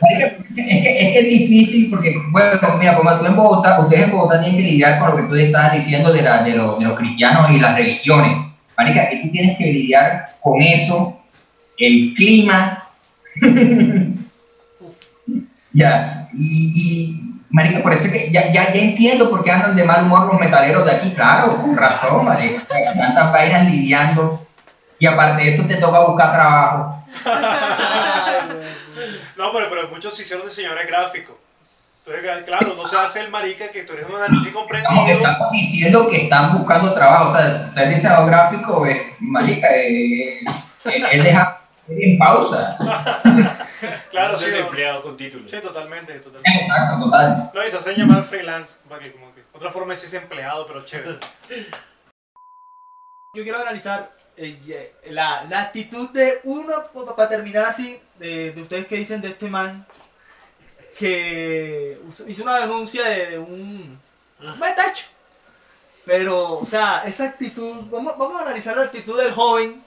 Es 0.07 0.23
que, 0.55 0.61
es 0.61 1.13
que 1.13 1.19
es 1.19 1.25
difícil 1.27 1.89
porque, 1.89 2.15
bueno, 2.31 2.77
mira, 2.79 2.95
como 2.95 3.17
tú 3.19 3.25
en 3.25 3.35
Bogotá, 3.35 3.79
ustedes 3.81 4.03
en 4.05 4.11
Bogotá 4.11 4.39
tienen 4.41 4.57
que 4.57 4.63
lidiar 4.69 4.99
con 4.99 5.09
lo 5.09 5.15
que 5.17 5.23
tú 5.23 5.35
estabas 5.35 5.73
diciendo 5.73 6.13
de, 6.13 6.21
la, 6.21 6.43
de, 6.43 6.51
lo- 6.53 6.77
de 6.77 6.85
los 6.85 6.97
cristianos 6.97 7.49
y 7.51 7.59
las 7.59 7.75
religiones. 7.75 8.37
Marica, 8.77 9.09
que 9.09 9.17
tú 9.17 9.31
tienes 9.31 9.57
que 9.57 9.65
lidiar 9.65 10.35
con 10.41 10.61
eso, 10.61 11.19
el 11.77 12.13
clima. 12.15 12.83
ya, 15.73 16.29
y, 16.33 16.71
y, 16.75 17.43
marica, 17.49 17.81
por 17.81 17.93
eso 17.93 18.05
es 18.05 18.11
que 18.13 18.31
ya, 18.31 18.51
ya, 18.53 18.71
ya 18.71 18.79
entiendo 18.81 19.29
por 19.29 19.43
qué 19.43 19.51
andan 19.51 19.75
de 19.75 19.83
mal 19.83 20.03
humor 20.05 20.27
los 20.27 20.39
metaleros 20.39 20.85
de 20.85 20.91
aquí, 20.91 21.09
claro, 21.11 21.55
con 21.57 21.75
razón, 21.75 22.25
marica. 22.25 22.63
Tantas 22.97 23.31
vainas 23.33 23.65
lidiando. 23.69 24.44
Y 24.99 25.05
aparte 25.07 25.43
de 25.43 25.53
eso 25.53 25.63
te 25.67 25.75
toca 25.77 25.99
buscar 26.01 26.31
trabajo. 26.33 27.01
No, 29.35 29.51
pero, 29.51 29.69
pero 29.69 29.89
muchos 29.89 30.15
se 30.15 30.23
hicieron 30.23 30.45
diseñadores 30.47 30.87
gráficos. 30.87 31.35
Entonces, 32.05 32.43
claro, 32.45 32.73
no 32.75 32.87
se 32.87 32.97
hace 32.97 33.19
el 33.21 33.29
marica 33.29 33.67
que 33.69 33.83
tú 33.83 33.93
eres 33.93 34.05
un 34.07 34.15
artista 34.15 34.35
Estamos, 34.47 34.47
incomprendido. 34.47 35.17
estamos 35.17 35.51
diciendo 35.51 36.07
que 36.07 36.23
están 36.23 36.57
buscando 36.57 36.93
trabajo, 36.93 37.31
o 37.31 37.35
sea, 37.35 37.71
ser 37.73 37.89
diseñador 37.89 38.27
gráfico 38.27 38.85
es, 38.85 39.01
marica, 39.19 39.67
es, 39.75 40.41
es 40.85 41.23
dejar 41.23 41.61
en 41.89 42.17
pausa. 42.17 42.77
Claro, 44.09 44.35
Es 44.35 44.39
sí. 44.41 44.45
un 44.45 44.51
no. 44.51 44.57
desempleado 44.57 45.01
con 45.03 45.15
título. 45.17 45.47
Sí, 45.47 45.57
totalmente, 45.61 46.13
totalmente. 46.19 46.59
Exacto, 46.61 47.03
total. 47.05 47.51
No, 47.53 47.67
y 47.67 47.69
se 47.69 47.77
hacen 47.77 47.95
llamar 47.97 48.23
freelance, 48.23 48.77
para 48.87 49.01
que 49.03 49.11
como 49.11 49.33
que 49.35 49.41
otra 49.53 49.69
forma 49.71 49.89
de 49.89 49.95
decirse 49.95 50.17
empleado, 50.17 50.65
pero 50.65 50.85
chévere. 50.85 51.17
Yo 53.35 53.43
quiero 53.43 53.61
analizar 53.61 54.11
eh, 54.37 54.93
la, 55.09 55.45
la 55.49 55.61
actitud 55.61 56.09
de 56.09 56.39
uno, 56.43 56.83
para 57.15 57.29
terminar 57.29 57.65
así, 57.65 57.99
de, 58.19 58.51
de 58.51 58.61
ustedes 58.61 58.87
que 58.87 58.97
dicen 58.97 59.21
de 59.21 59.29
este 59.29 59.47
man, 59.47 59.85
que 60.97 61.99
hizo 62.27 62.43
una 62.43 62.59
denuncia 62.59 63.03
de 63.05 63.37
un, 63.37 63.99
un 64.39 64.59
metacho. 64.59 65.07
Pero, 66.05 66.59
o 66.59 66.65
sea, 66.65 67.03
esa 67.05 67.25
actitud, 67.25 67.73
vamos, 67.89 68.17
vamos 68.17 68.39
a 68.39 68.45
analizar 68.45 68.77
la 68.77 68.83
actitud 68.83 69.19
del 69.19 69.31
joven. 69.31 69.83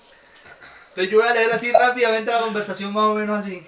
Entonces 0.88 1.12
yo 1.12 1.20
voy 1.20 1.28
a 1.28 1.34
leer 1.34 1.52
así 1.52 1.70
rápidamente 1.70 2.32
la 2.32 2.40
conversación 2.40 2.92
más 2.92 3.04
o 3.04 3.14
menos 3.14 3.38
así. 3.38 3.64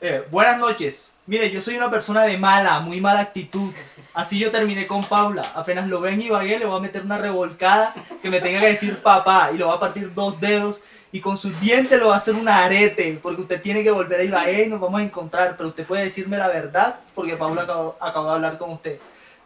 Eh, 0.00 0.24
buenas 0.30 0.58
noches. 0.58 1.13
Mire, 1.26 1.50
yo 1.50 1.62
soy 1.62 1.76
una 1.76 1.90
persona 1.90 2.24
de 2.24 2.36
mala, 2.36 2.80
muy 2.80 3.00
mala 3.00 3.20
actitud. 3.20 3.72
Así 4.12 4.38
yo 4.38 4.50
terminé 4.50 4.86
con 4.86 5.02
Paula. 5.02 5.40
Apenas 5.54 5.88
lo 5.88 6.02
ven 6.02 6.20
y 6.20 6.26
Ibagué 6.26 6.58
le 6.58 6.66
voy 6.66 6.76
a 6.76 6.82
meter 6.82 7.02
una 7.02 7.16
revolcada 7.16 7.94
que 8.20 8.28
me 8.28 8.42
tenga 8.42 8.60
que 8.60 8.66
decir 8.66 8.98
papá 8.98 9.50
y 9.50 9.56
le 9.56 9.64
va 9.64 9.72
a 9.72 9.80
partir 9.80 10.12
dos 10.12 10.38
dedos 10.38 10.82
y 11.12 11.20
con 11.20 11.38
sus 11.38 11.58
dientes 11.62 11.98
le 11.98 12.04
va 12.04 12.12
a 12.12 12.18
hacer 12.18 12.34
un 12.34 12.46
arete 12.46 13.18
porque 13.22 13.40
usted 13.40 13.62
tiene 13.62 13.82
que 13.82 13.90
volver 13.90 14.20
a 14.20 14.24
Ibagué 14.24 14.64
y 14.64 14.68
nos 14.68 14.80
vamos 14.80 15.00
a 15.00 15.04
encontrar. 15.04 15.56
Pero 15.56 15.70
usted 15.70 15.86
puede 15.86 16.04
decirme 16.04 16.36
la 16.36 16.48
verdad 16.48 16.96
porque 17.14 17.36
Paula 17.36 17.62
acabó, 17.62 17.96
acabó 18.00 18.26
de 18.26 18.32
hablar 18.34 18.58
con 18.58 18.72
usted. 18.72 18.98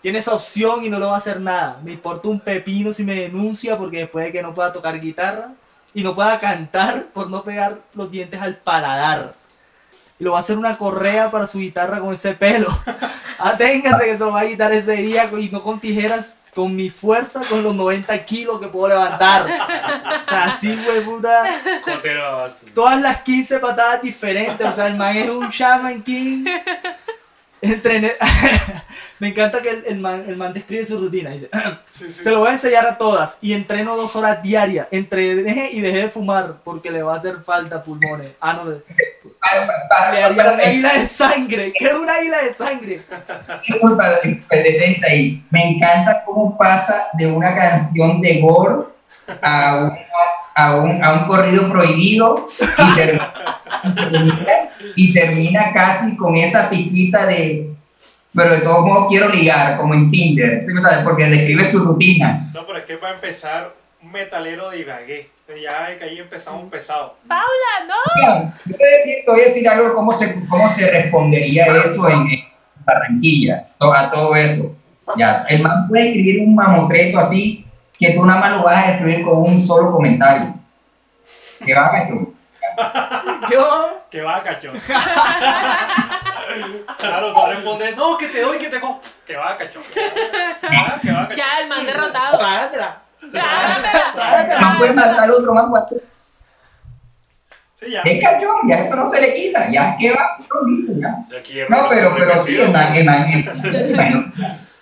Tiene 0.02 0.18
esa 0.18 0.34
opción 0.34 0.84
y 0.84 0.90
no 0.90 0.98
le 0.98 1.06
va 1.06 1.14
a 1.14 1.18
hacer 1.18 1.40
nada. 1.40 1.78
Me 1.84 1.92
importa 1.92 2.26
un 2.28 2.40
pepino 2.40 2.92
si 2.92 3.04
me 3.04 3.14
denuncia 3.14 3.78
porque 3.78 3.98
después 3.98 4.24
de 4.24 4.32
que 4.32 4.42
no 4.42 4.52
pueda 4.52 4.72
tocar 4.72 5.00
guitarra 5.00 5.52
y 5.94 6.02
no 6.02 6.16
pueda 6.16 6.40
cantar 6.40 7.06
por 7.14 7.30
no 7.30 7.44
pegar 7.44 7.78
los 7.94 8.10
dientes 8.10 8.40
al 8.42 8.56
paladar 8.56 9.37
y 10.18 10.24
lo 10.24 10.32
va 10.32 10.38
a 10.38 10.40
hacer 10.40 10.58
una 10.58 10.76
correa 10.76 11.30
para 11.30 11.46
su 11.46 11.58
guitarra 11.58 12.00
con 12.00 12.12
ese 12.12 12.32
pelo. 12.32 12.68
Aténgase 13.38 14.04
que 14.04 14.12
se 14.12 14.24
lo 14.24 14.32
va 14.32 14.40
a 14.40 14.46
quitar 14.46 14.72
ese 14.72 14.96
día 14.96 15.30
y 15.38 15.48
no 15.50 15.62
con 15.62 15.78
tijeras, 15.78 16.40
con 16.54 16.74
mi 16.74 16.90
fuerza, 16.90 17.42
con 17.48 17.62
los 17.62 17.74
90 17.74 18.24
kilos 18.24 18.60
que 18.60 18.66
puedo 18.66 18.88
levantar. 18.88 19.46
O 20.20 20.24
sea, 20.24 20.44
así, 20.44 20.74
güey, 20.84 21.04
puta. 21.04 21.44
Todas 22.74 23.00
las 23.00 23.22
15 23.22 23.60
patadas 23.60 24.02
diferentes. 24.02 24.66
O 24.66 24.72
sea, 24.72 24.88
el 24.88 24.96
man 24.96 25.16
es 25.16 25.30
un 25.30 25.48
Shaman 25.50 26.02
King. 26.02 26.44
Entrené. 27.60 28.12
Me 29.20 29.28
encanta 29.30 29.60
que 29.60 29.70
el, 29.70 29.84
el 29.86 29.98
man, 29.98 30.24
el 30.28 30.36
man 30.36 30.52
describe 30.52 30.84
su 30.86 30.98
rutina. 30.98 31.30
Dice: 31.30 31.48
Sí, 31.90 32.04
sí. 32.06 32.22
Se 32.22 32.30
lo 32.30 32.40
voy 32.40 32.50
a 32.50 32.52
enseñar 32.52 32.86
a 32.86 32.96
todas. 32.98 33.38
Y 33.40 33.52
entreno 33.52 33.96
dos 33.96 34.14
horas 34.16 34.40
diarias. 34.42 34.86
Entre 34.92 35.34
dejé 35.34 35.70
y 35.72 35.80
dejé 35.80 35.98
de 36.02 36.08
fumar 36.08 36.56
porque 36.62 36.90
le 36.90 37.02
va 37.02 37.14
a 37.14 37.16
hacer 37.18 37.38
falta 37.42 37.82
pulmones. 37.82 38.30
Ah, 38.40 38.54
no. 38.54 38.70
de- 38.70 38.82
Para- 39.40 39.88
para- 39.88 40.12
Le 40.12 40.22
haría 40.22 40.52
una 40.52 40.64
isla 40.72 40.92
de 40.94 41.06
sangre. 41.06 41.72
¿Qué 41.76 41.86
es 41.86 41.94
una 41.94 42.20
isla 42.22 42.44
de 42.44 42.54
sangre? 42.54 43.00
Disculpa, 43.66 44.08
detente 44.50 45.10
ahí. 45.10 45.44
Me 45.50 45.70
encanta 45.72 46.22
cómo 46.24 46.56
pasa 46.56 47.08
de 47.14 47.26
una 47.26 47.54
canción 47.54 48.20
de 48.20 48.40
gore 48.40 48.84
a, 49.42 49.76
una- 49.78 49.98
a, 50.58 50.74
un, 50.74 51.04
a 51.04 51.12
un 51.12 51.28
corrido 51.28 51.70
prohibido 51.70 52.48
y 52.60 52.94
termina, 52.96 53.32
y 54.96 55.12
termina 55.12 55.72
casi 55.72 56.16
con 56.16 56.36
esa 56.36 56.68
pistita 56.68 57.26
de. 57.26 57.70
Pero 58.34 58.50
de 58.50 58.58
todos 58.58 58.84
modos 58.84 59.06
quiero 59.08 59.28
ligar, 59.28 59.78
como 59.78 59.94
en 59.94 60.10
Tinder, 60.10 60.64
¿sí 60.66 60.72
porque 61.04 61.24
describe 61.24 61.70
su 61.70 61.78
rutina. 61.84 62.50
No, 62.52 62.66
pero 62.66 62.80
es 62.80 62.84
que 62.84 62.96
va 62.96 63.08
a 63.08 63.14
empezar 63.14 63.72
un 64.02 64.12
metalero 64.12 64.70
de 64.70 64.80
Ibagué. 64.80 65.30
Ya 65.48 65.96
que 65.96 66.04
ahí 66.04 66.18
empezamos 66.18 66.70
pesado. 66.70 67.16
Paula, 67.26 67.42
no. 67.88 68.52
Yo 68.66 68.76
te 68.76 68.84
voy 68.84 68.86
a 68.86 68.96
decir, 68.98 69.14
te 69.24 69.30
voy 69.30 69.40
a 69.40 69.44
decir 69.44 69.68
algo 69.68 69.88
de 69.88 69.94
cómo 69.94 70.12
se, 70.12 70.44
cómo 70.46 70.70
se 70.70 70.90
respondería 70.90 71.66
eso 71.66 72.06
en, 72.06 72.18
en 72.28 72.44
Barranquilla, 72.84 73.64
a 73.80 74.10
todo 74.10 74.36
eso. 74.36 74.74
Ya, 75.16 75.46
el 75.48 75.62
man 75.62 75.88
puede 75.88 76.08
escribir 76.08 76.42
un 76.42 76.54
mamotreto 76.54 77.18
así 77.18 77.64
que 77.98 78.12
tú 78.12 78.24
nada 78.24 78.40
más 78.40 78.52
lo 78.52 78.62
vas 78.62 78.84
a 78.84 78.88
destruir 78.90 79.24
con 79.24 79.38
un 79.42 79.66
solo 79.66 79.90
comentario. 79.92 80.54
Que 81.64 81.74
va 81.74 81.86
a 81.86 82.06
tú. 82.08 82.34
Yo. 83.50 83.98
Que 84.10 84.22
va, 84.22 84.42
cachón. 84.42 84.78
claro, 86.98 87.32
tú 87.32 87.40
responder, 87.46 87.96
no, 87.96 88.16
que 88.16 88.28
te 88.28 88.40
doy, 88.40 88.58
que 88.58 88.68
te 88.68 88.80
co. 88.80 89.00
Que 89.26 89.36
va, 89.36 89.56
cachón. 89.58 89.82
Que 89.92 90.00
va, 90.76 90.98
cachón. 91.02 91.28
Ya, 91.36 91.58
el 91.62 91.68
man 91.68 91.84
derrotado. 91.84 92.38
Trágatela. 92.38 93.02
El 93.20 94.60
man 94.60 94.78
puede 94.78 94.92
matar 94.94 95.20
al 95.20 95.30
otro 95.30 95.52
man. 95.54 95.68
cuatro- 95.70 95.98
Sí, 97.74 97.90
ya. 97.92 98.00
Es 98.02 98.20
cayón, 98.24 98.56
ya 98.68 98.76
eso 98.80 98.96
no 98.96 99.08
se 99.08 99.20
le 99.20 99.34
quita. 99.34 99.70
Ya, 99.70 99.96
¿qué 99.98 100.10
va? 100.10 100.36
No, 100.38 100.68
listo, 100.68 100.92
ya. 101.00 101.14
Es 101.38 101.70
No, 101.70 101.88
pero, 101.88 102.12
pero 102.16 102.44
sí, 102.44 102.60
el 102.60 102.72
man, 102.72 102.96
el 102.96 103.04
man, 103.04 103.24
el- 103.32 103.44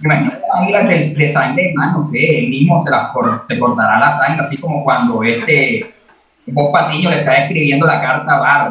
imagínate 0.01 0.41
las 0.41 0.61
águilas 0.61 0.89
de, 0.89 1.25
de 1.27 1.33
sangre, 1.33 1.73
man, 1.75 1.93
no 1.95 2.07
sé, 2.07 2.19
él 2.39 2.49
mismo 2.49 2.81
se, 2.83 2.91
las 2.91 3.11
cor- 3.13 3.45
se 3.49 3.59
cortará 3.59 3.99
la 3.99 4.13
sangre, 4.17 4.45
así 4.47 4.59
como 4.61 4.85
cuando 4.85 5.23
este 5.23 5.93
Bob 6.47 6.71
Patiño 6.73 7.11
le 7.11 7.19
está 7.21 7.35
escribiendo 7.45 7.87
la 7.87 8.01
carta 8.01 8.37
a 8.37 8.41
Bar, 8.41 8.69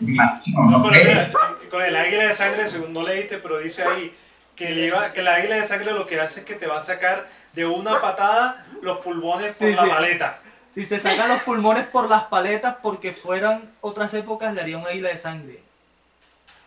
imagino, 0.00 0.62
No, 0.64 0.78
no 0.78 0.82
pero 0.90 0.94
sé. 1.02 1.08
mira, 1.08 1.32
con 1.70 1.82
el 1.82 1.96
águila 1.96 2.24
de 2.24 2.32
sangre, 2.32 2.66
según 2.66 2.92
no 2.92 3.02
leíste, 3.02 3.38
pero 3.38 3.58
dice 3.58 3.82
ahí 3.84 4.12
que 4.54 4.68
el, 4.68 4.78
iba- 4.84 5.12
que 5.12 5.20
el 5.20 5.28
águila 5.28 5.56
de 5.56 5.64
sangre 5.64 5.92
lo 5.92 6.06
que 6.06 6.20
hace 6.20 6.40
es 6.40 6.46
que 6.46 6.54
te 6.54 6.66
va 6.66 6.78
a 6.78 6.80
sacar 6.80 7.26
de 7.52 7.66
una 7.66 8.00
patada 8.00 8.64
los 8.82 8.98
pulmones 8.98 9.56
por 9.56 9.68
Sí, 9.68 9.74
la 9.74 9.82
sí. 9.84 9.88
maleta. 9.88 10.38
Si 10.74 10.84
se 10.84 10.98
sacan 11.00 11.28
los 11.28 11.42
pulmones 11.42 11.84
por 11.86 12.08
las 12.08 12.24
paletas 12.24 12.76
porque 12.82 13.12
fueran 13.12 13.62
otras 13.80 14.14
épocas 14.14 14.54
le 14.54 14.60
haría 14.60 14.78
una 14.78 14.92
isla 14.92 15.08
de 15.08 15.16
sangre. 15.16 15.60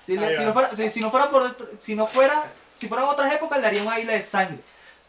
Si, 0.05 0.17
le- 0.17 0.43
no 0.43 0.53
fuera, 0.53 0.75
si, 0.75 0.89
si 0.89 0.99
no 0.99 1.09
fuera 1.11 1.27
por 1.29 1.43
otro- 1.43 1.67
si 1.79 1.95
no 1.95 2.07
fuera, 2.07 2.43
si 2.75 2.87
fueran 2.87 3.07
otras 3.07 3.33
épocas 3.33 3.59
le 3.59 3.67
haría 3.67 3.83
una 3.83 3.99
isla 3.99 4.13
de 4.13 4.21
sangre. 4.21 4.59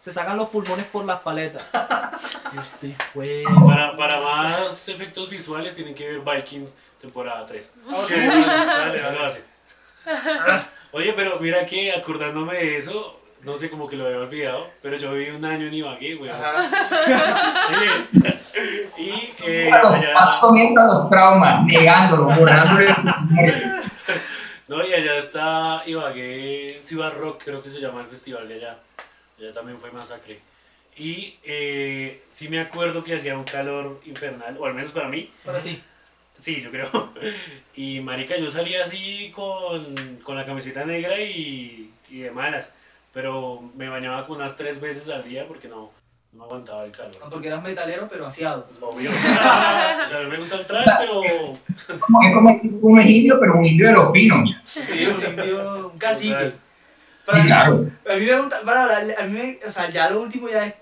Se 0.01 0.12
sacan 0.12 0.37
los 0.37 0.48
pulmones 0.48 0.87
por 0.87 1.05
las 1.05 1.20
paletas. 1.20 1.70
Este 2.61 2.94
fue. 3.14 3.44
Para, 3.66 3.96
para 3.96 4.20
más 4.20 4.87
efectos 4.88 5.31
visuales 5.31 5.75
tienen 5.75 5.94
que 5.94 6.07
ver 6.07 6.20
Vikings 6.20 6.75
temporada 7.01 7.46
3. 7.46 7.70
Ok, 7.92 8.11
dale, 8.11 9.01
dale, 9.01 9.27
así. 9.27 9.40
Oye, 10.92 11.12
pero 11.14 11.38
mira 11.40 11.64
que 11.64 11.92
acordándome 11.92 12.57
de 12.57 12.77
eso, 12.77 13.18
no 13.42 13.57
sé 13.57 13.70
como 13.70 13.88
que 13.88 13.96
lo 13.96 14.05
había 14.07 14.18
olvidado, 14.18 14.70
pero 14.83 14.96
yo 14.96 15.12
viví 15.12 15.31
un 15.31 15.44
año 15.44 15.66
en 15.66 15.75
Ibagué, 15.75 16.14
güey. 16.14 16.31
Y 18.98 19.33
eh, 19.46 19.70
allá, 19.72 20.38
comienzan 20.40 20.87
los 20.87 21.09
traumas, 21.09 21.64
negándolo, 21.64 22.25
borrándole. 22.27 22.87
No, 24.72 24.87
y 24.87 24.94
allá 24.94 25.18
está 25.18 25.82
Ibagué, 25.87 26.78
Ciudad 26.80 27.12
Rock, 27.12 27.44
creo 27.44 27.62
que 27.62 27.70
se 27.70 27.80
llama 27.80 28.00
el 28.00 28.06
festival 28.06 28.48
de 28.48 28.54
allá. 28.54 28.78
Allá 29.38 29.52
también 29.52 29.78
fue 29.78 29.92
masacre. 29.92 30.40
Y 30.96 31.37
eh, 31.44 32.22
sí 32.28 32.48
me 32.48 32.58
acuerdo 32.58 33.04
que 33.04 33.14
hacía 33.14 33.37
un 33.37 33.44
calor 33.44 34.00
infernal, 34.06 34.56
o 34.58 34.64
al 34.64 34.74
menos 34.74 34.90
para 34.90 35.08
mí, 35.08 35.30
Para 35.44 35.61
ti. 35.61 35.82
Sí, 36.38 36.61
yo 36.61 36.70
creo. 36.70 37.12
Y 37.74 38.00
marica, 38.00 38.37
yo 38.37 38.50
salía 38.50 38.85
así 38.85 39.30
con, 39.35 40.16
con 40.22 40.37
la 40.37 40.46
camiseta 40.46 40.85
negra 40.85 41.20
y, 41.20 41.90
y 42.11 42.20
de 42.20 42.30
malas. 42.30 42.72
Pero 43.12 43.70
me 43.76 43.88
bañaba 43.88 44.26
con 44.26 44.38
unas 44.38 44.56
tres 44.56 44.80
veces 44.80 45.08
al 45.11 45.22
día 45.22 45.46
porque 45.46 45.68
no, 45.68 45.92
no 46.33 46.38
me 46.38 46.45
aguantaba 46.45 46.85
el 46.85 46.90
No, 46.92 46.97
calor. 46.97 47.16
porque 47.31 47.49
eras 47.49 47.62
metalero 47.62 48.09
pero 48.11 48.27
aseado. 48.27 48.66
Obvio. 48.81 49.11
o 49.11 49.14
sea, 49.14 50.18
a 50.18 50.23
mí 50.25 50.31
me 50.31 50.38
gusta 50.38 50.57
el 50.57 50.66
trash, 50.66 50.88
pero... 50.99 51.23
Es 51.25 52.35
como 52.35 52.61
un 52.81 53.01
indio, 53.01 53.37
pero 53.38 53.55
un 53.59 53.64
indio 53.64 53.87
de 53.88 53.92
los 53.92 54.12
pinos. 54.12 54.51
Sí, 54.64 55.05
un 55.07 55.23
indio, 55.25 55.90
un 55.92 55.99
cacique. 55.99 56.55
Para 57.27 57.45
claro. 57.45 57.87
A 58.11 58.14
mí 58.14 58.25
me 58.27 58.38
gusta, 58.40 58.61
para, 58.64 58.83
hablar- 58.85 59.14
a 59.21 59.25
mí 59.27 59.33
me- 59.38 59.59
o 59.66 59.71
sea, 59.71 59.90
ya 59.90 60.11
lo 60.11 60.23
último 60.23 60.49
ya 60.49 60.66
es, 60.66 60.75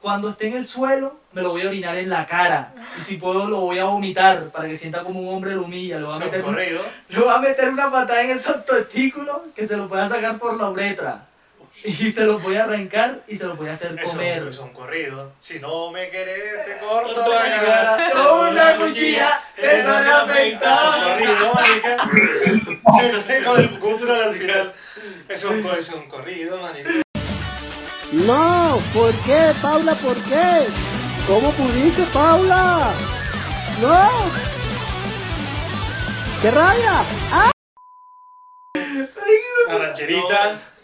cuando 0.00 0.28
esté 0.30 0.48
en 0.48 0.56
el 0.56 0.66
suelo, 0.66 1.18
me 1.32 1.42
lo 1.42 1.50
voy 1.50 1.62
a 1.62 1.68
orinar 1.68 1.96
en 1.96 2.10
la 2.10 2.26
cara. 2.26 2.74
Y 2.98 3.00
si 3.00 3.16
puedo, 3.16 3.48
lo 3.48 3.60
voy 3.60 3.78
a 3.78 3.84
vomitar 3.84 4.50
para 4.50 4.68
que 4.68 4.76
sienta 4.76 5.02
como 5.04 5.20
un 5.20 5.34
hombre 5.34 5.54
lo 5.54 5.62
humilla. 5.62 5.98
Le 5.98 6.04
voy 6.06 6.16
a 6.16 6.18
meter, 6.24 6.44
un- 6.44 6.56
le 6.56 7.18
voy 7.20 7.28
a 7.34 7.38
meter 7.38 7.68
una 7.70 7.90
patada 7.90 8.22
en 8.22 8.30
esos 8.30 8.64
testículos 8.66 9.38
que 9.54 9.66
se 9.66 9.76
lo 9.76 9.88
pueda 9.88 10.08
sacar 10.08 10.38
por 10.38 10.56
la 10.60 10.68
uretra. 10.70 11.24
Y 11.84 12.10
se 12.10 12.24
lo 12.24 12.38
voy 12.38 12.56
a 12.56 12.64
arrancar 12.64 13.20
y 13.28 13.36
se 13.36 13.46
lo 13.46 13.56
voy 13.56 13.68
a 13.68 13.72
hacer 13.72 13.98
Eso 13.98 14.12
comer. 14.12 14.46
es 14.48 14.58
un 14.58 14.70
corrido. 14.70 15.32
Si 15.38 15.58
no 15.60 15.90
me 15.90 16.08
querés, 16.08 16.64
te 16.66 16.78
corto 16.78 17.28
la 17.28 17.42
cara. 17.42 18.10
con 18.12 18.48
una 18.48 18.76
cuchilla, 18.76 19.40
eso 19.56 19.88
me 19.88 20.10
afecta. 20.10 20.72
Es 20.72 20.80
un 20.80 21.36
corrido, 21.36 21.54
marica. 21.54 21.96
Sí, 22.98 23.10
sí, 23.26 23.44
con 23.44 23.60
el 23.60 23.78
cultural 23.78 24.22
al 24.22 24.34
final. 24.34 24.72
Es 25.28 25.44
un, 25.44 25.66
es 25.78 25.90
un 25.90 26.08
corrido, 26.08 26.58
marica. 26.58 26.90
No, 28.12 28.80
¿por 28.94 29.12
qué, 29.26 29.52
Paula? 29.60 29.92
¿Por 29.94 30.16
qué? 30.24 30.66
¿Cómo 31.26 31.52
pudiste, 31.52 32.02
Paula? 32.12 32.92
No. 33.82 34.08
¡Qué 36.40 36.50
rabia! 36.50 37.04
La 39.68 39.78
rancherita. 39.78 40.52
No, 40.52 40.77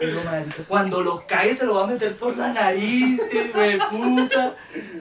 Pero, 0.00 0.20
marico, 0.24 0.62
Cuando 0.68 1.02
los 1.02 1.22
cague 1.22 1.54
se 1.54 1.66
lo 1.66 1.76
va 1.76 1.84
a 1.84 1.86
meter 1.86 2.16
por 2.16 2.36
la 2.36 2.52
nariz, 2.52 3.18
de 3.30 3.78
puta. 3.90 4.54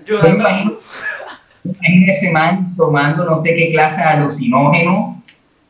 Yo 0.05 0.21
me 0.21 0.29
imagino, 0.29 0.73
me 1.63 1.71
imagino 1.71 2.11
ese 2.11 2.31
man 2.31 2.75
tomando 2.75 3.25
no 3.25 3.41
sé 3.41 3.55
qué 3.55 3.71
clase 3.71 3.97
de 3.97 4.03
alucinógeno, 4.03 5.23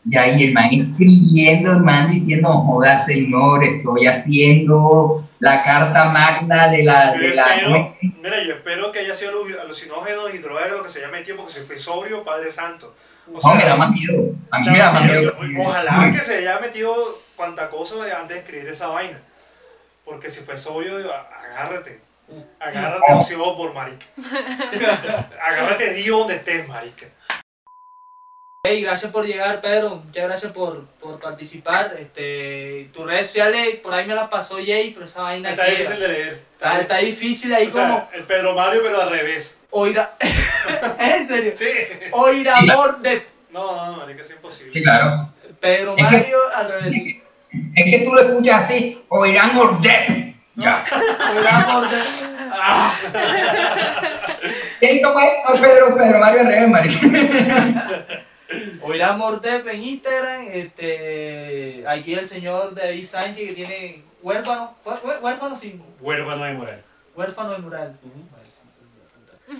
y 0.07 0.17
ahí 0.17 0.43
el 0.43 0.53
man 0.53 0.69
escribiendo, 0.71 1.71
el 1.71 1.83
man 1.83 2.09
diciendo, 2.09 2.49
joda 2.49 3.03
señor, 3.05 3.63
estoy 3.63 4.05
haciendo 4.07 5.23
la 5.39 5.63
carta 5.63 6.05
magna 6.09 6.67
de 6.67 6.83
la... 6.83 7.15
Yo 7.15 7.21
De 7.21 7.35
la 7.35 7.93
mira, 8.01 8.43
yo 8.43 8.53
espero 8.55 8.91
que 8.91 8.99
haya 8.99 9.15
sido 9.15 9.31
alu- 9.31 9.59
alucinógenos 9.59 10.33
y 10.33 10.37
drogas 10.39 10.69
lo 10.69 10.83
que 10.83 10.89
se 10.89 10.99
haya 10.99 11.07
metido 11.09 11.37
porque 11.37 11.53
se 11.53 11.61
fue 11.61 11.79
sobrio, 11.79 12.23
Padre 12.23 12.51
Santo. 12.51 12.93
O 13.33 13.49
no, 13.49 13.55
me 13.55 13.65
da 13.65 13.75
más 13.75 13.91
miedo. 13.91 14.33
A 14.51 14.59
mí 14.59 14.69
me 14.69 14.77
da 14.79 14.91
más 14.91 15.03
miedo. 15.05 15.21
yo- 15.41 15.61
ojalá 15.63 16.11
que 16.11 16.19
se 16.19 16.37
haya 16.37 16.59
metido 16.59 16.93
cuanta 17.35 17.69
cosa 17.69 17.95
antes 18.19 18.35
de 18.35 18.39
escribir 18.39 18.67
esa 18.67 18.87
vaina. 18.87 19.19
Porque 20.03 20.29
si 20.29 20.41
fue 20.41 20.57
sobrio, 20.57 21.11
a- 21.13 21.27
agárrate. 21.43 21.99
Agárrate 22.59 23.03
Oh. 23.37 23.55
Por 23.55 23.73
marica. 23.73 24.05
agárrate 25.47 25.93
Dios 25.93 26.17
donde 26.19 26.35
estés, 26.35 26.67
marica. 26.67 27.05
Hey, 28.67 28.81
gracias 28.81 29.11
por 29.11 29.25
llegar, 29.27 29.61
Pedro. 29.61 30.01
Muchas 30.03 30.23
gracias 30.23 30.51
por, 30.51 30.85
por 30.99 31.19
participar. 31.19 31.95
Este, 31.99 32.89
tus 32.93 33.05
redes 33.05 33.27
sociales, 33.27 33.75
por 33.75 33.93
ahí 33.93 34.07
me 34.07 34.15
las 34.15 34.27
pasó 34.27 34.55
Jay, 34.55 34.91
pero 34.91 35.05
esa 35.05 35.21
vaina 35.21 35.51
Está 35.51 35.65
queda. 35.65 35.75
difícil 35.77 35.99
de 35.99 36.07
leer. 36.07 36.41
Está, 36.51 36.79
está 36.81 36.97
difícil 36.97 37.53
ahí 37.53 37.67
O 37.67 37.69
sea, 37.69 37.83
como 37.87 38.09
el 38.13 38.23
Pedro 38.23 38.55
Mario, 38.55 38.81
pero 38.83 38.99
al 39.01 39.09
revés. 39.11 39.61
oira. 39.69 40.15
en 40.99 41.27
serio. 41.27 41.51
Sí. 41.53 41.67
Oira 42.11 42.57
amor 42.57 42.99
de 43.01 43.23
No, 43.51 43.85
no, 43.91 43.97
marica, 43.97 44.21
es 44.21 44.27
Sí, 44.29 44.33
imposible. 44.33 44.81
claro. 44.81 45.29
Pedro 45.59 45.95
Es 45.95 46.03
que- 46.05 46.11
Mario 46.17 46.37
al 46.55 46.67
revés. 46.69 46.93
Es 47.75 47.83
que 47.85 47.99
tú 48.03 48.13
lo 48.13 48.21
escuchas 48.21 48.65
así, 48.65 49.01
oirán 49.09 49.55
Ordep. 49.55 50.33
Ya. 50.55 50.83
Oira 51.35 51.55
amor 51.57 51.87
de. 51.89 51.97
Ah. 52.57 52.93
¿Quién 54.79 55.01
toma 55.01 55.25
esto? 55.25 55.53
Pedro, 55.61 55.93
Pedro 55.97 56.19
Mario 56.19 56.39
al 56.39 56.47
revés, 56.47 56.69
marica. 56.69 56.99
Oira 58.85 59.13
Mordep 59.13 59.67
en 59.67 59.83
Instagram. 59.83 60.47
Este, 60.51 61.83
aquí 61.87 62.13
el 62.13 62.27
señor 62.27 62.73
David 62.75 63.05
Sánchez 63.07 63.47
que 63.49 63.53
tiene 63.53 64.03
huérfano. 64.21 64.75
¿Fue- 64.83 64.97
fue- 64.97 65.17
Huérfano 65.19 65.55
sí. 65.55 65.81
Huérfano 65.99 66.43
de 66.43 66.53
moral. 66.53 66.83
Huérfano 67.15 67.51
de 67.51 67.57
mural. 67.59 67.97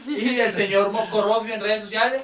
Y 0.07 0.39
el 0.39 0.53
señor 0.53 0.91
Moscorrofio 0.91 1.53
en 1.55 1.61
redes 1.61 1.81
sociales. 1.83 2.21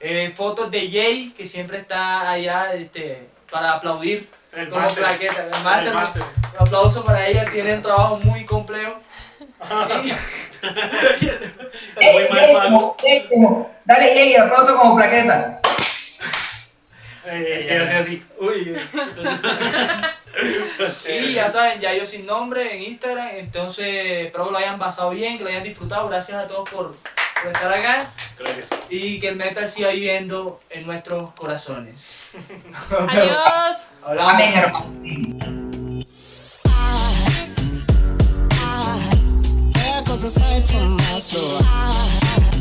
Eh, 0.00 0.32
fotos 0.36 0.70
de 0.70 0.90
Jay, 0.90 1.32
que 1.36 1.46
siempre 1.46 1.78
está 1.78 2.30
allá 2.30 2.74
este, 2.74 3.26
para 3.50 3.72
aplaudir 3.72 4.28
El 4.52 4.68
como 4.68 4.82
máster. 4.82 5.02
plaqueta. 5.04 5.46
El 5.46 5.54
El 5.54 5.62
máster, 5.94 6.22
un 6.22 6.66
aplauso 6.66 7.04
para 7.04 7.26
ella, 7.26 7.44
tiene 7.50 7.74
un 7.74 7.82
trabajo 7.82 8.18
muy 8.22 8.44
complejo. 8.44 9.00
Muy 10.62 12.28
mal 12.30 12.38
ey, 12.44 12.54
pago. 12.54 12.64
como- 12.78 12.96
ey, 13.04 13.28
como- 13.30 13.70
Dale, 13.84 14.22
ey, 14.22 14.34
aplauso 14.36 14.76
como 14.76 14.96
plaqueta. 14.96 15.60
Eh, 17.26 17.64
Que 17.68 17.78
hace 17.78 17.94
así. 17.94 18.22
Uy. 18.38 18.76
y 21.08 21.32
ya 21.32 21.48
saben, 21.48 21.80
ya 21.80 21.94
yo 21.94 22.04
sin 22.04 22.26
nombre 22.26 22.74
en 22.74 22.82
Instagram, 22.82 23.28
entonces 23.36 23.86
espero 24.26 24.46
que 24.46 24.52
lo 24.52 24.58
hayan 24.58 24.78
pasado 24.78 25.10
bien, 25.10 25.38
que 25.38 25.44
lo 25.44 25.50
hayan 25.50 25.62
disfrutado, 25.62 26.08
gracias 26.08 26.44
a 26.44 26.46
todos 26.46 26.68
por, 26.68 26.94
por 27.42 27.52
estar 27.52 27.72
acá 27.72 28.10
Gracias. 28.38 28.68
y 28.90 29.20
que 29.20 29.28
el 29.28 29.36
metal 29.36 29.68
siga 29.68 29.90
viviendo 29.90 30.60
en 30.70 30.86
nuestros 30.86 31.32
corazones. 31.34 32.32
Adiós. 32.90 33.76
Hablamos. 34.02 34.34
Amén, 34.34 34.52
hermano. 34.54 34.94
Sight 40.24 40.64
from 40.64 40.96
my 40.96 41.18
soul. 41.18 42.53